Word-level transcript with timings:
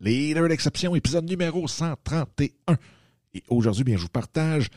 Leader 0.00 0.48
d'exception, 0.48 0.94
épisode 0.94 1.28
numéro 1.28 1.66
131. 1.66 2.76
Et 3.34 3.42
aujourd'hui, 3.48 3.82
bien, 3.82 3.96
je 3.96 4.02
vous 4.02 4.08
partage 4.08 4.68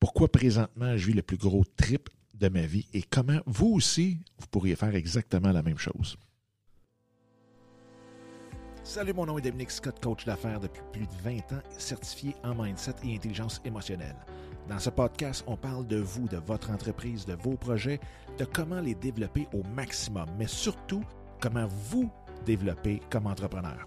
pourquoi 0.00 0.28
présentement 0.28 0.96
je 0.96 1.06
vis 1.06 1.12
le 1.12 1.22
plus 1.22 1.36
gros 1.36 1.62
trip 1.76 2.08
de 2.32 2.48
ma 2.48 2.62
vie 2.62 2.86
et 2.94 3.02
comment 3.02 3.40
vous 3.44 3.68
aussi, 3.74 4.18
vous 4.38 4.46
pourriez 4.46 4.76
faire 4.76 4.94
exactement 4.94 5.52
la 5.52 5.62
même 5.62 5.76
chose. 5.76 6.16
Salut, 8.82 9.12
mon 9.12 9.26
nom 9.26 9.38
est 9.38 9.42
Dominique 9.42 9.70
Scott, 9.70 10.02
coach 10.02 10.24
d'affaires 10.24 10.60
depuis 10.60 10.82
plus 10.92 11.06
de 11.06 11.22
20 11.22 11.36
ans, 11.52 11.62
certifié 11.76 12.34
en 12.44 12.54
mindset 12.54 12.94
et 13.04 13.14
intelligence 13.14 13.60
émotionnelle. 13.64 14.16
Dans 14.68 14.78
ce 14.78 14.88
podcast, 14.88 15.44
on 15.46 15.56
parle 15.56 15.86
de 15.86 15.96
vous, 15.98 16.28
de 16.28 16.38
votre 16.38 16.70
entreprise, 16.70 17.26
de 17.26 17.34
vos 17.34 17.56
projets, 17.56 18.00
de 18.38 18.46
comment 18.46 18.80
les 18.80 18.94
développer 18.94 19.46
au 19.52 19.62
maximum, 19.74 20.28
mais 20.38 20.46
surtout 20.46 21.04
comment 21.40 21.66
vous 21.66 22.10
développer 22.46 23.00
comme 23.10 23.26
entrepreneur. 23.26 23.86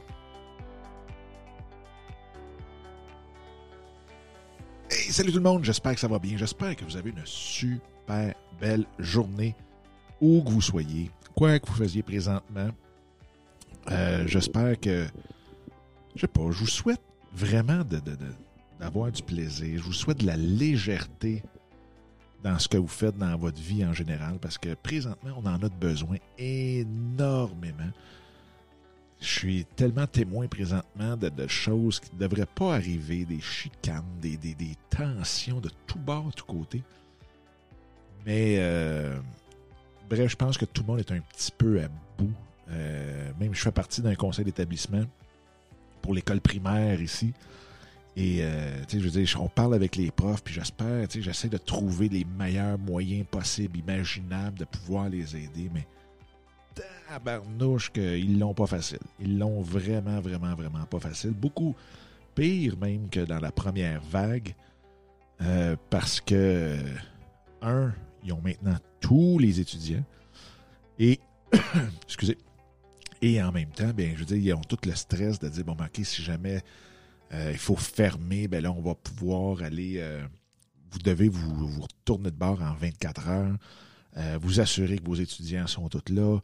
Salut 5.11 5.31
tout 5.31 5.39
le 5.39 5.43
monde, 5.43 5.65
j'espère 5.65 5.93
que 5.93 5.99
ça 5.99 6.07
va 6.07 6.19
bien. 6.19 6.37
J'espère 6.37 6.73
que 6.73 6.85
vous 6.85 6.95
avez 6.95 7.09
une 7.09 7.25
super 7.25 8.33
belle 8.61 8.85
journée 8.97 9.53
où 10.21 10.41
que 10.41 10.49
vous 10.49 10.61
soyez, 10.61 11.11
quoi 11.35 11.59
que 11.59 11.67
vous 11.67 11.73
faisiez 11.73 12.01
présentement. 12.01 12.69
Euh, 13.91 14.25
j'espère 14.25 14.79
que, 14.79 15.05
je 16.15 16.21
sais 16.21 16.27
pas, 16.27 16.49
je 16.51 16.59
vous 16.59 16.67
souhaite 16.67 17.01
vraiment 17.33 17.83
d'avoir 18.79 19.11
du 19.11 19.21
plaisir. 19.21 19.79
Je 19.79 19.83
vous 19.83 19.91
souhaite 19.91 20.19
de 20.19 20.27
la 20.27 20.37
légèreté 20.37 21.43
dans 22.41 22.57
ce 22.57 22.69
que 22.69 22.77
vous 22.77 22.87
faites 22.87 23.17
dans 23.17 23.37
votre 23.37 23.59
vie 23.59 23.83
en 23.83 23.91
général, 23.91 24.39
parce 24.39 24.57
que 24.57 24.75
présentement, 24.75 25.33
on 25.35 25.45
en 25.45 25.61
a 25.61 25.69
besoin 25.69 26.15
énormément. 26.37 27.91
Je 29.21 29.27
suis 29.27 29.65
tellement 29.75 30.07
témoin 30.07 30.47
présentement 30.47 31.15
de, 31.15 31.47
choses 31.47 31.99
qui 31.99 32.09
ne 32.15 32.19
devraient 32.19 32.47
pas 32.47 32.73
arriver, 32.73 33.23
des 33.23 33.39
chicanes, 33.39 34.03
des, 34.19 34.37
tensions 34.89 35.59
de 35.59 35.69
tout 35.85 35.99
bord, 35.99 36.25
de 36.25 36.31
tout 36.31 36.45
côté. 36.45 36.81
Mais 38.25 38.55
euh, 38.57 39.15
bref, 40.09 40.31
je 40.31 40.35
pense 40.35 40.57
que 40.57 40.65
tout 40.65 40.81
le 40.81 40.87
monde 40.87 40.99
est 40.99 41.11
un 41.11 41.19
petit 41.19 41.51
peu 41.55 41.81
à 41.83 41.87
bout. 42.17 42.33
Euh, 42.71 43.31
même 43.39 43.53
je 43.53 43.61
fais 43.61 43.71
partie 43.71 44.01
d'un 44.01 44.15
conseil 44.15 44.45
d'établissement 44.45 45.03
pour 46.01 46.15
l'école 46.15 46.41
primaire 46.41 46.99
ici. 46.99 47.31
Et, 48.17 48.39
euh, 48.41 48.83
je 48.91 48.97
veux 48.97 49.09
dire, 49.09 49.37
on 49.39 49.47
parle 49.47 49.75
avec 49.75 49.95
les 49.95 50.09
profs, 50.09 50.43
puis 50.43 50.53
j'espère, 50.53 51.07
j'essaie 51.09 51.47
de 51.47 51.57
trouver 51.57 52.09
les 52.09 52.25
meilleurs 52.25 52.77
moyens 52.77 53.25
possibles, 53.29 53.77
imaginables, 53.77 54.57
de 54.57 54.65
pouvoir 54.65 55.09
les 55.09 55.35
aider, 55.35 55.69
mais 55.73 55.85
tabarnouche 57.07 57.91
qu'ils 57.91 58.39
l'ont 58.39 58.53
pas 58.53 58.67
facile. 58.67 58.99
Ils 59.19 59.37
l'ont 59.37 59.61
vraiment, 59.61 60.19
vraiment, 60.19 60.55
vraiment 60.55 60.85
pas 60.85 60.99
facile. 60.99 61.31
Beaucoup 61.31 61.75
pire 62.35 62.77
même 62.77 63.09
que 63.09 63.21
dans 63.21 63.39
la 63.39 63.51
première 63.51 64.01
vague, 64.01 64.55
euh, 65.41 65.75
parce 65.89 66.21
que, 66.21 66.77
un, 67.61 67.93
ils 68.23 68.31
ont 68.33 68.41
maintenant 68.41 68.77
tous 68.99 69.39
les 69.39 69.59
étudiants, 69.59 70.05
et, 70.99 71.19
excusez, 72.03 72.37
et 73.21 73.41
en 73.41 73.51
même 73.51 73.69
temps, 73.69 73.91
bien, 73.93 74.11
je 74.13 74.19
veux 74.19 74.25
dire, 74.25 74.37
ils 74.37 74.53
ont 74.53 74.61
tout 74.61 74.77
le 74.85 74.95
stress 74.95 75.39
de 75.39 75.49
dire, 75.49 75.63
bon, 75.63 75.75
ben, 75.75 75.85
OK, 75.85 76.03
si 76.05 76.21
jamais 76.21 76.61
euh, 77.33 77.49
il 77.51 77.57
faut 77.57 77.75
fermer, 77.75 78.47
ben 78.47 78.61
là, 78.61 78.71
on 78.71 78.81
va 78.81 78.95
pouvoir 78.95 79.61
aller. 79.61 79.95
Euh, 79.97 80.25
vous 80.91 80.99
devez 80.99 81.29
vous, 81.29 81.67
vous, 81.67 81.81
retourner 81.81 82.31
de 82.31 82.35
bord 82.35 82.61
en 82.61 82.73
24 82.73 83.29
heures. 83.29 83.55
Euh, 84.17 84.37
vous 84.41 84.59
assurer 84.59 84.97
que 84.97 85.05
vos 85.05 85.15
étudiants 85.15 85.67
sont 85.67 85.87
tous 85.89 86.11
là. 86.11 86.39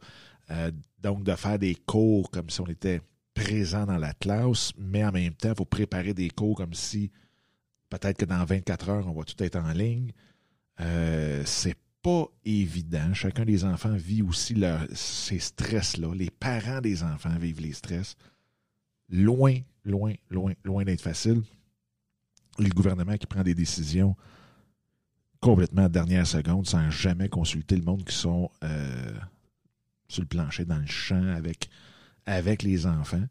donc, 1.02 1.24
de 1.24 1.34
faire 1.34 1.58
des 1.58 1.74
cours 1.74 2.30
comme 2.30 2.48
si 2.48 2.60
on 2.60 2.66
était 2.66 3.00
présent 3.34 3.84
dans 3.84 3.98
la 3.98 4.14
classe, 4.14 4.72
mais 4.78 5.04
en 5.04 5.12
même 5.12 5.34
temps, 5.34 5.54
faut 5.56 5.64
préparer 5.64 6.14
des 6.14 6.30
cours 6.30 6.56
comme 6.56 6.74
si 6.74 7.10
peut-être 7.90 8.16
que 8.16 8.24
dans 8.24 8.44
24 8.44 8.88
heures, 8.88 9.06
on 9.06 9.12
va 9.12 9.24
tout 9.24 9.42
être 9.42 9.56
en 9.56 9.72
ligne. 9.72 10.12
c'est 11.44 11.76
pas 12.02 12.26
évident. 12.44 13.12
Chacun 13.12 13.44
des 13.44 13.64
enfants 13.64 13.94
vit 13.94 14.22
aussi 14.22 14.56
ces 14.94 15.38
stress-là. 15.38 16.14
Les 16.14 16.30
parents 16.30 16.80
des 16.80 17.02
enfants 17.02 17.36
vivent 17.38 17.60
les 17.60 17.74
stress. 17.74 18.16
Loin 19.10 19.58
loin, 19.88 20.14
loin, 20.30 20.52
loin 20.64 20.84
d'être 20.84 21.00
facile. 21.00 21.42
Le 22.58 22.68
gouvernement 22.68 23.16
qui 23.16 23.26
prend 23.26 23.42
des 23.42 23.54
décisions 23.54 24.16
complètement 25.40 25.84
à 25.84 25.88
dernière 25.88 26.26
seconde 26.26 26.66
sans 26.66 26.90
jamais 26.90 27.28
consulter 27.28 27.76
le 27.76 27.82
monde 27.82 28.04
qui 28.04 28.14
sont 28.14 28.50
euh, 28.64 29.12
sur 30.08 30.22
le 30.22 30.28
plancher, 30.28 30.64
dans 30.64 30.78
le 30.78 30.86
champ, 30.86 31.28
avec, 31.28 31.68
avec 32.26 32.62
les 32.62 32.86
enfants. 32.86 33.24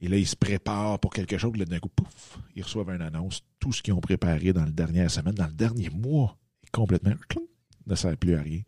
Et 0.00 0.08
là, 0.08 0.18
ils 0.18 0.26
se 0.26 0.36
préparent 0.36 0.98
pour 0.98 1.12
quelque 1.12 1.38
chose. 1.38 1.56
Là, 1.56 1.64
d'un 1.64 1.78
coup, 1.78 1.88
pouf, 1.88 2.38
ils 2.54 2.62
reçoivent 2.62 2.90
une 2.90 3.02
annonce. 3.02 3.42
Tout 3.58 3.72
ce 3.72 3.82
qu'ils 3.82 3.94
ont 3.94 4.00
préparé 4.00 4.52
dans 4.52 4.64
la 4.64 4.70
dernière 4.70 5.10
semaine, 5.10 5.34
dans 5.34 5.46
le 5.46 5.52
dernier 5.52 5.88
mois, 5.90 6.36
est 6.62 6.70
complètement 6.70 7.14
ne 7.86 7.94
sert 7.94 8.16
plus 8.16 8.34
à 8.34 8.42
rien. 8.42 8.60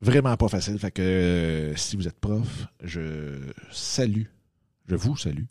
Vraiment 0.00 0.36
pas 0.36 0.48
facile. 0.48 0.78
Fait 0.78 0.90
que 0.90 1.02
euh, 1.02 1.76
si 1.76 1.96
vous 1.96 2.06
êtes 2.06 2.18
prof, 2.18 2.66
je 2.82 3.52
salue, 3.70 4.24
je 4.86 4.96
vous 4.96 5.16
salue 5.16 5.44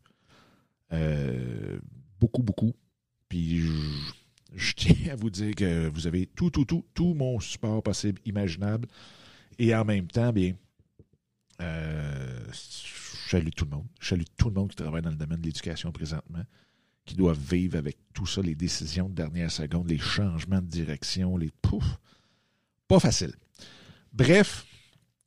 euh, 0.91 1.79
beaucoup, 2.19 2.43
beaucoup. 2.43 2.73
Puis 3.29 3.61
je, 3.61 3.71
tiens 4.75 5.13
à 5.13 5.15
vous 5.15 5.29
dire 5.29 5.55
que 5.55 5.87
vous 5.87 6.07
avez 6.07 6.27
tout, 6.27 6.49
tout, 6.49 6.65
tout, 6.65 6.85
tout 6.93 7.13
mon 7.13 7.39
support 7.39 7.81
possible, 7.81 8.21
imaginable. 8.25 8.87
Et 9.57 9.73
en 9.75 9.85
même 9.85 10.07
temps, 10.07 10.31
bien, 10.31 10.53
euh, 11.61 12.45
je 12.51 13.29
salue 13.29 13.49
tout 13.55 13.65
le 13.65 13.71
monde. 13.71 13.87
Je 13.99 14.09
salue 14.09 14.23
tout 14.37 14.49
le 14.49 14.55
monde 14.55 14.69
qui 14.69 14.75
travaille 14.75 15.01
dans 15.01 15.09
le 15.09 15.15
domaine 15.15 15.39
de 15.39 15.45
l'éducation 15.45 15.91
présentement, 15.91 16.43
qui 17.05 17.15
doivent 17.15 17.39
vivre 17.39 17.77
avec 17.77 17.97
tout 18.13 18.25
ça, 18.25 18.41
les 18.41 18.55
décisions 18.55 19.09
de 19.09 19.15
dernière 19.15 19.51
seconde, 19.51 19.89
les 19.89 19.99
changements 19.99 20.61
de 20.61 20.67
direction, 20.67 21.37
les 21.37 21.51
pouf. 21.61 21.85
Pas 22.87 22.99
facile. 22.99 23.33
Bref, 24.11 24.65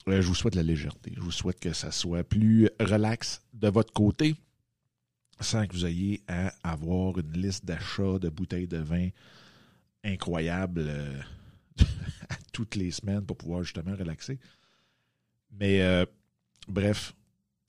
euh, 0.08 0.22
je 0.22 0.26
vous 0.26 0.34
souhaite 0.34 0.54
la 0.54 0.62
légèreté. 0.62 1.12
Je 1.14 1.20
vous 1.20 1.32
souhaite 1.32 1.58
que 1.58 1.72
ça 1.72 1.90
soit 1.90 2.22
plus 2.22 2.68
relax 2.78 3.42
de 3.54 3.68
votre 3.68 3.92
côté 3.92 4.36
sans 5.40 5.66
que 5.66 5.74
vous 5.74 5.86
ayez 5.86 6.22
à 6.28 6.52
avoir 6.62 7.18
une 7.18 7.32
liste 7.32 7.64
d'achat 7.64 8.18
de 8.18 8.28
bouteilles 8.28 8.68
de 8.68 8.78
vin 8.78 9.08
incroyable 10.04 10.84
euh, 10.86 11.20
toutes 12.52 12.76
les 12.76 12.90
semaines 12.90 13.24
pour 13.24 13.36
pouvoir 13.36 13.62
justement 13.62 13.94
relaxer. 13.96 14.38
Mais 15.58 15.82
euh, 15.82 16.06
bref, 16.68 17.14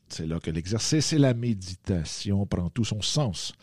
c'est 0.08 0.26
là 0.26 0.40
que 0.40 0.52
l'exercice 0.52 1.14
et 1.14 1.18
la 1.18 1.34
méditation 1.34 2.46
prend 2.46 2.70
tout 2.70 2.86
son 2.86 3.02
sens. 3.02 3.54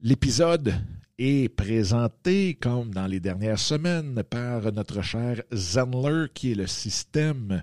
L'épisode 0.00 0.74
est 1.18 1.48
présenté, 1.48 2.54
comme 2.54 2.92
dans 2.92 3.06
les 3.06 3.20
dernières 3.20 3.58
semaines, 3.58 4.22
par 4.24 4.72
notre 4.72 5.02
cher 5.02 5.42
Zenler, 5.52 6.26
qui 6.34 6.52
est 6.52 6.56
le 6.56 6.66
système 6.66 7.62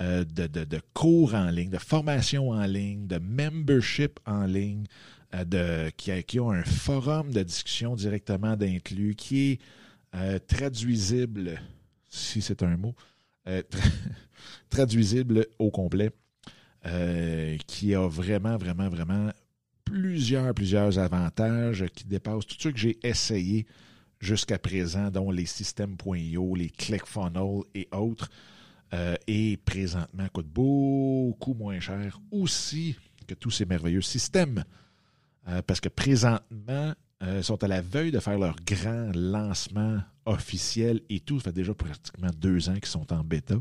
euh, 0.00 0.24
de, 0.24 0.80
cours 0.94 1.34
en 1.34 1.50
ligne, 1.50 1.68
de 1.68 1.78
formation 1.78 2.50
en 2.50 2.64
ligne, 2.64 3.06
de 3.06 3.18
membership 3.18 4.18
en 4.24 4.46
ligne, 4.46 4.86
euh, 5.34 5.44
de, 5.44 5.90
qui, 5.90 6.10
a, 6.10 6.22
qui, 6.22 6.40
ont 6.40 6.50
un 6.50 6.64
forum 6.64 7.30
de 7.32 7.42
discussion 7.42 7.94
directement 7.94 8.56
d'inclus, 8.56 9.14
qui 9.14 9.50
est 9.50 9.60
euh, 10.14 10.38
traduisible, 10.38 11.60
si 12.08 12.40
c'est 12.40 12.62
un 12.62 12.78
mot, 12.78 12.94
traduisible 14.70 15.46
au 15.58 15.70
complet, 15.70 16.12
qui 17.66 17.94
a 17.94 18.06
vraiment, 18.06 18.56
vraiment, 18.56 18.88
vraiment 18.88 19.30
plusieurs, 19.84 20.54
plusieurs 20.54 20.98
avantages 20.98 21.84
qui 21.94 22.04
dépassent 22.04 22.46
tout 22.46 22.56
ce 22.58 22.68
que 22.68 22.78
j'ai 22.78 22.98
essayé 23.02 23.66
jusqu'à 24.20 24.58
présent, 24.58 25.10
dont 25.10 25.30
les 25.30 25.46
systèmes.io, 25.46 26.54
les 26.54 26.70
ClickFunnels 26.70 27.62
et 27.74 27.88
autres. 27.92 28.30
Euh, 28.92 29.14
et 29.26 29.56
présentement 29.56 30.26
coûte 30.32 30.48
beaucoup 30.48 31.54
moins 31.54 31.78
cher 31.78 32.20
aussi 32.32 32.96
que 33.26 33.34
tous 33.34 33.50
ces 33.50 33.64
merveilleux 33.64 34.00
systèmes. 34.00 34.64
Euh, 35.48 35.62
parce 35.62 35.80
que 35.80 35.88
présentement, 35.88 36.94
euh, 37.22 37.38
ils 37.38 37.44
sont 37.44 37.62
à 37.62 37.68
la 37.68 37.80
veille 37.80 38.10
de 38.10 38.18
faire 38.18 38.38
leur 38.38 38.56
grand 38.66 39.12
lancement 39.14 40.00
officiel 40.26 41.00
et 41.08 41.20
tout. 41.20 41.38
Ça 41.38 41.44
fait 41.44 41.52
déjà 41.52 41.74
pratiquement 41.74 42.30
deux 42.36 42.68
ans 42.68 42.74
qu'ils 42.74 42.86
sont 42.86 43.12
en 43.12 43.22
bêta. 43.22 43.56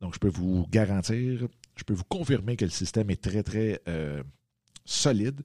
Donc, 0.00 0.14
je 0.14 0.18
peux 0.18 0.28
vous 0.28 0.66
garantir, 0.70 1.46
je 1.76 1.84
peux 1.84 1.94
vous 1.94 2.04
confirmer 2.04 2.56
que 2.56 2.64
le 2.64 2.70
système 2.70 3.10
est 3.10 3.22
très, 3.22 3.42
très 3.42 3.80
solide. 4.84 5.42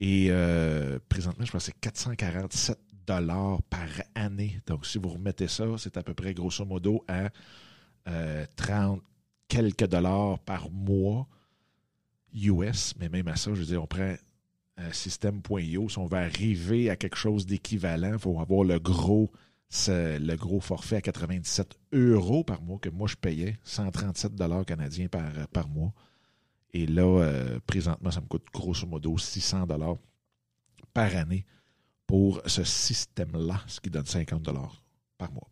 Et 0.00 0.26
euh, 0.28 0.98
présentement, 1.08 1.44
je 1.44 1.52
pense 1.52 1.66
que 1.66 1.72
c'est 1.72 1.80
447 1.80 2.78
dollars 3.06 3.62
par 3.64 3.88
année. 4.14 4.60
Donc, 4.66 4.86
si 4.86 4.98
vous 4.98 5.08
remettez 5.08 5.48
ça, 5.48 5.64
c'est 5.78 5.96
à 5.96 6.02
peu 6.02 6.14
près 6.14 6.34
grosso 6.34 6.64
modo 6.64 7.04
à 7.08 7.30
30 8.56 9.00
quelques 9.48 9.86
dollars 9.86 10.38
par 10.40 10.70
mois 10.70 11.26
US. 12.34 12.94
Mais 12.98 13.08
même 13.08 13.28
à 13.28 13.36
ça, 13.36 13.52
je 13.54 13.60
veux 13.60 13.66
dire, 13.66 13.82
on 13.82 13.86
prend 13.86 14.14
un 14.76 14.92
système.io. 14.92 15.88
Si 15.88 15.98
on 15.98 16.06
veut 16.06 16.18
arriver 16.18 16.90
à 16.90 16.96
quelque 16.96 17.16
chose 17.16 17.46
d'équivalent, 17.46 18.14
il 18.14 18.18
faut 18.18 18.40
avoir 18.40 18.64
le 18.64 18.78
gros 18.78 19.30
le 19.88 20.36
gros 20.36 20.60
forfait 20.60 20.96
à 20.96 21.00
97 21.00 21.76
euros 21.92 22.44
par 22.44 22.62
mois 22.62 22.78
que 22.78 22.88
moi 22.88 23.08
je 23.08 23.16
payais, 23.16 23.58
137 23.64 24.34
dollars 24.34 24.64
canadiens 24.64 25.08
par, 25.08 25.32
par 25.48 25.68
mois. 25.68 25.92
Et 26.72 26.86
là, 26.86 27.02
euh, 27.02 27.58
présentement, 27.66 28.10
ça 28.10 28.20
me 28.20 28.26
coûte 28.26 28.46
grosso 28.52 28.86
modo 28.86 29.16
600 29.16 29.66
dollars 29.66 29.96
par 30.92 31.14
année 31.16 31.44
pour 32.06 32.40
ce 32.46 32.64
système-là, 32.64 33.62
ce 33.66 33.80
qui 33.80 33.90
donne 33.90 34.06
50 34.06 34.42
dollars 34.42 34.82
par 35.18 35.32
mois. 35.32 35.48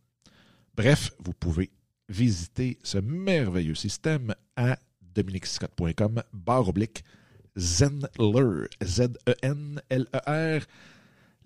Bref, 0.77 1.13
vous 1.19 1.33
pouvez 1.33 1.71
visiter 2.09 2.79
ce 2.83 2.99
merveilleux 2.99 3.75
système 3.75 4.35
à 4.57 4.79
dominicscott.com, 5.15 6.23
barre 6.33 6.69
oblique, 6.69 7.05
Zenler, 7.57 8.69
Z-E-N-L-E-R 8.83 10.63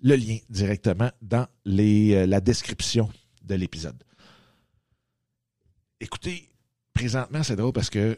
le 0.01 0.15
lien 0.15 0.37
directement 0.49 1.11
dans 1.21 1.47
euh, 1.67 2.25
la 2.25 2.41
description 2.41 3.09
de 3.43 3.55
l'épisode. 3.55 4.01
Écoutez, 5.99 6.49
présentement, 6.93 7.43
c'est 7.43 7.55
drôle 7.55 7.73
parce 7.73 7.89
que 7.89 8.17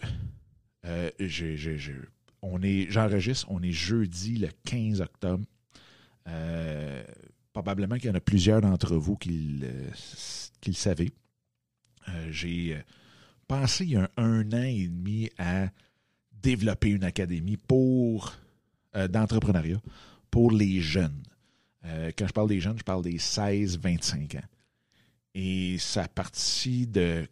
euh, 0.86 1.10
j'enregistre, 1.20 3.48
on 3.50 3.64
est 3.64 3.72
jeudi 3.72 4.38
le 4.38 4.50
15 4.66 5.02
octobre. 5.02 5.46
Euh, 6.28 7.04
probablement 7.54 7.96
qu'il 7.96 8.08
y 8.08 8.12
en 8.12 8.16
a 8.16 8.22
plusieurs 8.22 8.62
d'entre 8.62 8.96
vous 8.96 9.16
qui 9.16 9.62
le, 9.62 10.74
savaient. 10.74 11.12
J'ai 12.30 12.82
pensé 13.48 13.86
il 13.86 13.92
y 13.92 13.96
a 13.96 14.10
un, 14.18 14.52
an 14.52 14.64
et 14.64 14.88
demi 14.88 15.30
à 15.38 15.70
développer 16.34 16.90
une 16.90 17.04
académie 17.04 17.58
pour 17.58 18.36
d'entrepreneuriat 18.94 19.82
pour 20.32 20.52
les 20.52 20.82
jeunes. 20.82 21.24
Euh, 21.86 22.12
quand 22.18 22.28
je 22.28 22.34
parle 22.34 22.50
des 22.50 22.60
jeunes, 22.60 22.78
je 22.78 22.84
parle 22.84 23.04
des 23.04 23.18
16-25 23.18 24.38
ans. 24.38 24.48
Et 25.34 25.78
ça 25.78 26.08
partit 26.08 26.88
de 26.88 27.28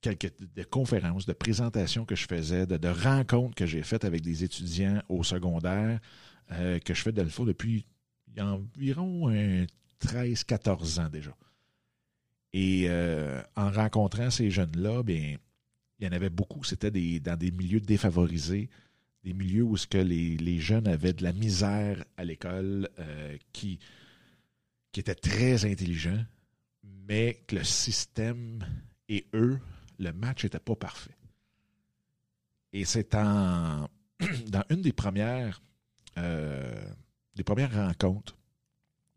quelques 0.00 0.32
de 0.54 0.62
conférences, 0.64 1.26
de 1.26 1.32
présentations 1.32 2.04
que 2.04 2.14
je 2.14 2.26
faisais, 2.26 2.66
de, 2.66 2.88
rencontres 2.88 3.54
que 3.54 3.66
j'ai 3.66 3.82
faites 3.82 4.04
avec 4.04 4.20
des 4.22 4.44
étudiants 4.44 5.00
au 5.08 5.22
secondaire, 5.22 6.00
euh, 6.52 6.78
que 6.80 6.92
je 6.92 7.02
fais 7.02 7.12
de 7.12 7.22
depuis 7.22 7.86
environ 8.38 9.30
13-14 10.00 11.00
ans 11.00 11.08
déjà. 11.08 11.34
Et 12.52 12.84
euh, 12.88 13.40
en 13.56 13.70
rencontrant 13.70 14.30
ces 14.30 14.50
jeunes-là, 14.50 15.02
bien, 15.02 15.36
il 15.98 16.04
y 16.04 16.08
en 16.08 16.12
avait 16.12 16.30
beaucoup, 16.30 16.64
c'était 16.64 16.90
dans 17.20 17.36
des 17.36 17.50
milieux 17.50 17.80
défavorisés, 17.80 18.68
des 19.24 19.32
milieux 19.32 19.62
où 19.62 19.76
ce 19.76 19.86
que 19.86 19.98
les, 19.98 20.58
jeunes 20.58 20.88
avaient 20.88 21.12
de 21.12 21.22
la 21.22 21.32
misère 21.32 22.04
à 22.16 22.24
l'école, 22.24 22.90
euh, 22.98 23.36
qui, 23.52 23.78
qui 24.90 25.00
étaient 25.00 25.14
très 25.14 25.64
intelligents, 25.64 26.24
mais 27.08 27.42
que 27.46 27.56
le 27.56 27.64
système 27.64 28.66
et 29.08 29.26
eux, 29.32 29.58
le 29.98 30.12
match 30.12 30.44
n'était 30.44 30.58
pas 30.58 30.76
parfait. 30.76 31.16
Et 32.72 32.84
c'est 32.84 33.14
en 33.14 33.88
dans 34.48 34.64
une 34.70 34.82
des 34.82 34.92
premières 34.92 35.62
euh, 36.18 36.84
des 37.34 37.44
premières 37.44 37.74
rencontres 37.74 38.36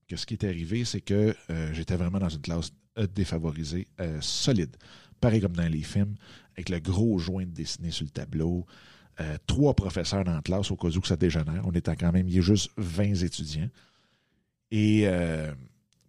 que 0.08 0.16
ce 0.16 0.26
qui 0.26 0.36
est 0.36 0.46
arrivé, 0.46 0.86
c'est 0.86 1.02
que 1.02 1.36
j'étais 1.74 1.96
vraiment 1.96 2.20
dans 2.20 2.30
une 2.30 2.42
classe 2.42 2.72
défavorisée, 3.14 3.88
solide. 4.22 4.76
Pareil 5.20 5.42
comme 5.42 5.56
dans 5.56 5.68
les 5.68 5.82
films, 5.82 6.16
avec 6.56 6.70
le 6.70 6.80
gros 6.80 7.18
joint 7.20 7.46
de 7.46 7.52
dessiné 7.52 7.92
sur 7.92 8.06
le 8.06 8.12
tableau, 8.12 8.66
euh, 9.22 9.38
trois 9.48 9.74
professeurs 9.74 10.24
dans 10.26 10.34
la 10.34 10.42
classe 10.42 10.72
au 10.72 10.76
cas 10.76 10.90
où 10.90 11.04
ça 11.04 11.16
dégénère. 11.16 11.62
On 11.66 11.72
était 11.72 11.96
quand 11.96 12.12
même, 12.12 12.28
il 12.28 12.36
y 12.36 12.40
a 12.40 12.42
juste 12.42 12.72
20 12.78 13.24
étudiants. 13.24 13.70
Et 14.72 15.04
euh, 15.06 15.54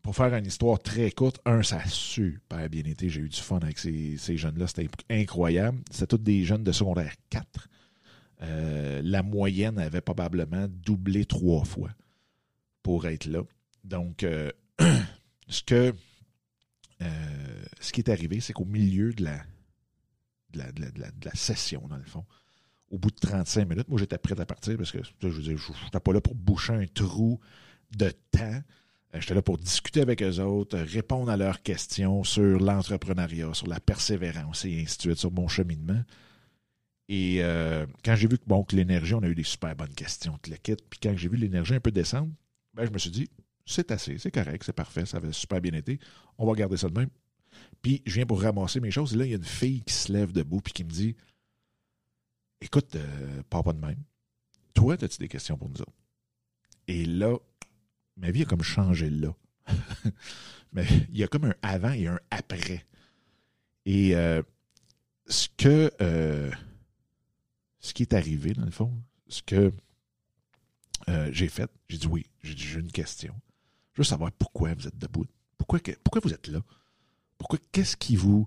pour 0.03 0.17
faire 0.17 0.35
une 0.35 0.47
histoire 0.47 0.81
très 0.81 1.11
courte, 1.13 1.41
un, 1.45 1.63
ça 1.63 1.79
a 1.79 1.87
super 1.87 2.69
bien 2.69 2.83
été. 2.85 3.09
J'ai 3.09 3.21
eu 3.21 3.29
du 3.29 3.41
fun 3.41 3.59
avec 3.59 3.79
ces, 3.79 4.17
jeunes-là. 4.19 4.67
C'était 4.67 4.89
incroyable. 5.09 5.79
C'était 5.91 6.07
tous 6.07 6.19
des 6.23 6.45
jeunes 6.45 6.65
de 6.65 6.73
secondaire 6.73 7.15
4. 7.31 7.69
Euh, 8.43 9.03
la 9.05 9.23
moyenne 9.23 9.79
avait 9.79 10.01
probablement 10.01 10.67
doublé 10.69 11.25
trois 11.27 11.65
fois 11.65 11.91
pour 12.83 13.07
être 13.07 13.27
là. 13.27 13.43
Donc, 13.85 14.27
ce 15.49 15.63
que 15.63 15.95
ce 17.01 17.93
qui 17.93 18.01
est 18.01 18.11
arrivé, 18.11 18.41
c'est 18.41 18.53
qu'au 18.53 18.65
milieu 18.65 19.13
de 19.13 19.25
la, 19.25 19.45
la 20.55 21.35
session, 21.35 21.87
dans 21.89 21.97
le 21.97 22.05
fond, 22.05 22.25
au 22.91 22.99
bout 22.99 23.11
de 23.11 23.17
35 23.17 23.69
minutes, 23.69 23.89
moi, 23.89 23.99
j'étais 23.99 24.19
prêt 24.19 24.39
à 24.41 24.47
partir 24.47 24.77
parce 24.77 24.93
que 24.93 24.99
je 25.03 25.29
veux 25.29 25.43
dire, 25.43 25.59
n'étais 25.85 26.01
pas 26.01 26.13
là 26.13 26.21
pour 26.21 26.35
boucher 26.35 26.73
un 26.73 26.87
trou 26.87 27.41
de 27.97 28.11
temps. 28.31 28.63
Euh, 29.15 29.21
j'étais 29.21 29.35
là 29.35 29.43
pour 29.43 29.59
discuter 29.59 30.01
avec 30.01 30.23
eux 30.23 30.41
autres, 30.41 30.79
répondre 30.79 31.31
à 31.31 31.37
leurs 31.37 31.63
questions 31.63 32.23
sur 32.25 32.61
l'entrepreneuriat, 32.61 33.55
sur 33.55 33.67
la 33.67 33.81
persévérance 33.81 34.65
et 34.65 34.83
ainsi 34.83 34.97
de 34.97 35.03
suite, 35.03 35.19
sur 35.19 35.33
mon 35.33 35.49
cheminement. 35.49 36.03
Et 37.09 37.39
euh, 37.41 37.87
quand 38.05 38.17
j'ai 38.17 38.29
vu 38.29 38.39
que, 38.39 38.45
bon, 38.47 38.65
l'énergie, 38.73 39.15
on 39.15 39.23
a 39.23 39.29
eu 39.29 39.35
des 39.35 39.45
super 39.45 39.75
bonnes 39.77 39.95
questions, 39.95 40.39
de 40.45 40.51
le 40.51 40.57
kit, 40.57 40.77
puis 40.91 40.99
quand 41.01 41.17
j'ai 41.17 41.29
vu 41.29 41.37
l'énergie 41.37 41.75
un 41.75 41.81
peu 41.81 41.93
descendre, 41.93 42.33
ben, 42.75 42.85
je 42.85 42.91
me 42.91 42.99
suis 42.99 43.11
dit, 43.11 43.31
c'est 43.67 43.91
assez, 43.91 44.17
c'est 44.19 44.31
correct, 44.31 44.63
c'est 44.65 44.73
parfait, 44.73 45.05
ça 45.05 45.17
avait 45.19 45.33
super 45.33 45.61
bien 45.61 45.73
été, 45.73 45.99
on 46.39 46.47
va 46.47 46.55
garder 46.55 46.77
ça 46.77 46.89
de 46.89 46.99
même. 46.99 47.11
Puis 47.83 48.03
je 48.07 48.15
viens 48.15 48.27
pour 48.27 48.41
ramasser 48.41 48.81
mes 48.81 48.93
choses, 48.93 49.15
et 49.15 49.17
là, 49.17 49.25
il 49.25 49.31
y 49.31 49.35
a 49.35 49.39
une 49.39 49.45
fille 49.45 49.83
qui 49.83 49.93
se 49.93 50.13
lève 50.13 50.33
debout, 50.33 50.61
puis 50.61 50.73
qui 50.73 50.85
me 50.85 50.91
dit, 50.91 51.17
écoute, 52.61 52.95
euh, 52.95 53.43
pas 53.51 53.63
de 53.63 53.79
même. 53.79 54.03
Toi, 54.73 54.95
as-tu 55.03 55.19
des 55.19 55.29
questions 55.29 55.57
pour 55.59 55.69
nous 55.69 55.81
autres? 55.81 55.93
Et 56.87 57.05
là, 57.05 57.37
ma 58.17 58.31
vie 58.31 58.43
a 58.43 58.45
comme 58.45 58.63
changé 58.63 59.11
là. 59.11 59.35
Mais 60.73 60.87
il 61.11 61.19
y 61.19 61.25
a 61.25 61.29
comme 61.29 61.45
un 61.45 61.55
avant 61.63 61.93
et 61.93 62.07
un 62.07 62.21
après. 62.31 62.87
Et 63.85 64.15
euh, 64.15 64.43
ce 65.27 65.49
que 65.57 65.91
euh, 66.01 66.51
ce 67.81 67.95
qui 67.95 68.03
est 68.03 68.15
arrivé, 68.15 68.53
dans 68.53 68.65
le 68.65 68.71
fond, 68.71 68.93
ce 69.29 69.43
que 69.43 69.73
j'ai 71.31 71.49
fait, 71.49 71.71
j'ai 71.89 71.99
dit 71.99 72.07
oui, 72.07 72.27
j'ai 72.43 72.55
dit 72.55 72.63
j'ai 72.63 72.81
une 72.81 72.93
question. 72.93 73.35
Je 73.97 74.03
veux 74.03 74.05
savoir 74.05 74.31
pourquoi 74.33 74.75
vous 74.75 74.87
êtes 74.87 74.99
debout. 74.99 75.25
Pourquoi, 75.57 75.81
pourquoi 76.05 76.21
vous 76.23 76.35
êtes 76.35 76.49
là? 76.49 76.61
Pourquoi 77.39 77.59
qu'est-ce 77.73 77.97
qui 77.97 78.15
vous 78.15 78.47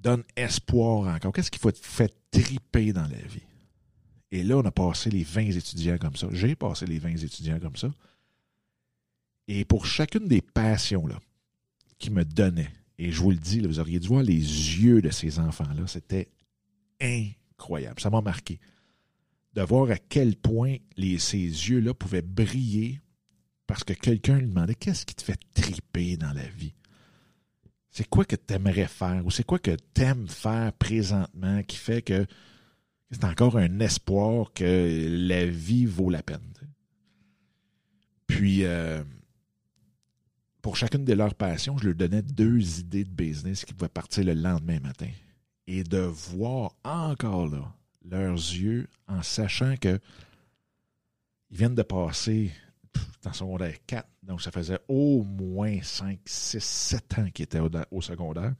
donne 0.00 0.24
espoir 0.34 1.14
encore? 1.14 1.32
Qu'est-ce 1.34 1.50
qui 1.50 1.58
faut 1.58 1.70
fait 1.74 2.14
triper 2.30 2.94
dans 2.94 3.06
la 3.06 3.18
vie? 3.18 3.42
Et 4.30 4.42
là, 4.42 4.56
on 4.56 4.64
a 4.64 4.70
passé 4.70 5.10
les 5.10 5.24
20 5.24 5.42
étudiants 5.42 5.98
comme 5.98 6.16
ça. 6.16 6.28
J'ai 6.32 6.56
passé 6.56 6.86
les 6.86 6.98
20 6.98 7.10
étudiants 7.22 7.60
comme 7.60 7.76
ça. 7.76 7.92
Et 9.46 9.66
pour 9.66 9.84
chacune 9.84 10.26
des 10.26 10.40
passions 10.40 11.06
là, 11.06 11.20
qui 11.98 12.08
me 12.10 12.24
donnaient, 12.24 12.72
et 12.98 13.12
je 13.12 13.20
vous 13.20 13.30
le 13.30 13.36
dis, 13.36 13.60
vous 13.60 13.78
auriez 13.78 14.00
dû 14.00 14.08
voir 14.08 14.22
les 14.22 14.34
yeux 14.34 15.02
de 15.02 15.10
ces 15.10 15.38
enfants-là, 15.38 15.86
c'était 15.86 16.30
incroyable. 16.98 18.00
Ça 18.00 18.08
m'a 18.08 18.22
marqué. 18.22 18.58
De 19.52 19.60
voir 19.60 19.90
à 19.90 19.98
quel 19.98 20.34
point 20.36 20.76
ces 21.18 21.38
yeux-là 21.38 21.92
pouvaient 21.92 22.22
briller 22.22 23.00
parce 23.66 23.84
que 23.84 23.92
quelqu'un 23.92 24.38
lui 24.38 24.48
demandait 24.48 24.74
qu'est-ce 24.74 25.04
qui 25.04 25.14
te 25.14 25.22
fait 25.22 25.40
triper 25.54 26.16
dans 26.16 26.32
la 26.32 26.46
vie? 26.46 26.74
C'est 27.90 28.08
quoi 28.08 28.24
que 28.24 28.36
tu 28.36 28.54
aimerais 28.54 28.86
faire 28.86 29.24
ou 29.24 29.30
c'est 29.30 29.44
quoi 29.44 29.58
que 29.58 29.76
tu 29.94 30.02
aimes 30.02 30.28
faire 30.28 30.72
présentement 30.74 31.62
qui 31.62 31.76
fait 31.76 32.02
que 32.02 32.26
c'est 33.10 33.24
encore 33.24 33.56
un 33.56 33.80
espoir 33.80 34.52
que 34.52 35.06
la 35.28 35.46
vie 35.46 35.86
vaut 35.86 36.10
la 36.10 36.22
peine. 36.22 36.52
Puis, 38.26 38.64
euh, 38.64 39.02
pour 40.60 40.76
chacune 40.76 41.04
de 41.04 41.12
leurs 41.12 41.34
passions, 41.34 41.78
je 41.78 41.86
leur 41.86 41.94
donnais 41.94 42.22
deux 42.22 42.80
idées 42.80 43.04
de 43.04 43.10
business 43.10 43.64
qui 43.64 43.72
pouvaient 43.72 43.88
partir 43.88 44.24
le 44.24 44.34
lendemain 44.34 44.80
matin. 44.80 45.08
Et 45.68 45.84
de 45.84 45.98
voir 45.98 46.74
encore 46.84 47.48
là 47.48 47.72
leurs 48.04 48.34
yeux 48.34 48.88
en 49.08 49.22
sachant 49.22 49.76
que 49.76 49.98
ils 51.50 51.56
viennent 51.56 51.74
de 51.74 51.82
passer 51.82 52.52
dans 53.22 53.32
secondaire 53.32 53.74
4. 53.86 54.08
Donc, 54.22 54.42
ça 54.42 54.50
faisait 54.50 54.78
au 54.88 55.22
moins 55.22 55.80
5, 55.82 56.20
6, 56.24 56.62
7 56.62 57.18
ans 57.18 57.30
qu'il 57.30 57.44
était 57.44 57.60
au, 57.90 58.00
secondaire. 58.00 58.54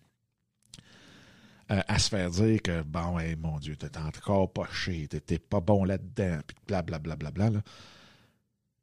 Euh, 1.71 1.83
à 1.88 1.99
se 1.99 2.09
faire 2.09 2.31
dire 2.31 2.62
que, 2.62 2.83
bon, 2.83 3.19
mon 3.38 3.59
Dieu, 3.59 3.76
t'es 3.76 3.97
encore 3.99 4.52
poché, 4.52 5.09
t'étais 5.09 5.38
pas 5.38 5.61
bon 5.61 5.85
là-dedans, 5.85 6.40
puis 6.47 6.57
blablabla. 6.66 7.16
Bla, 7.16 7.31
bla, 7.31 7.50
bla, 7.50 7.62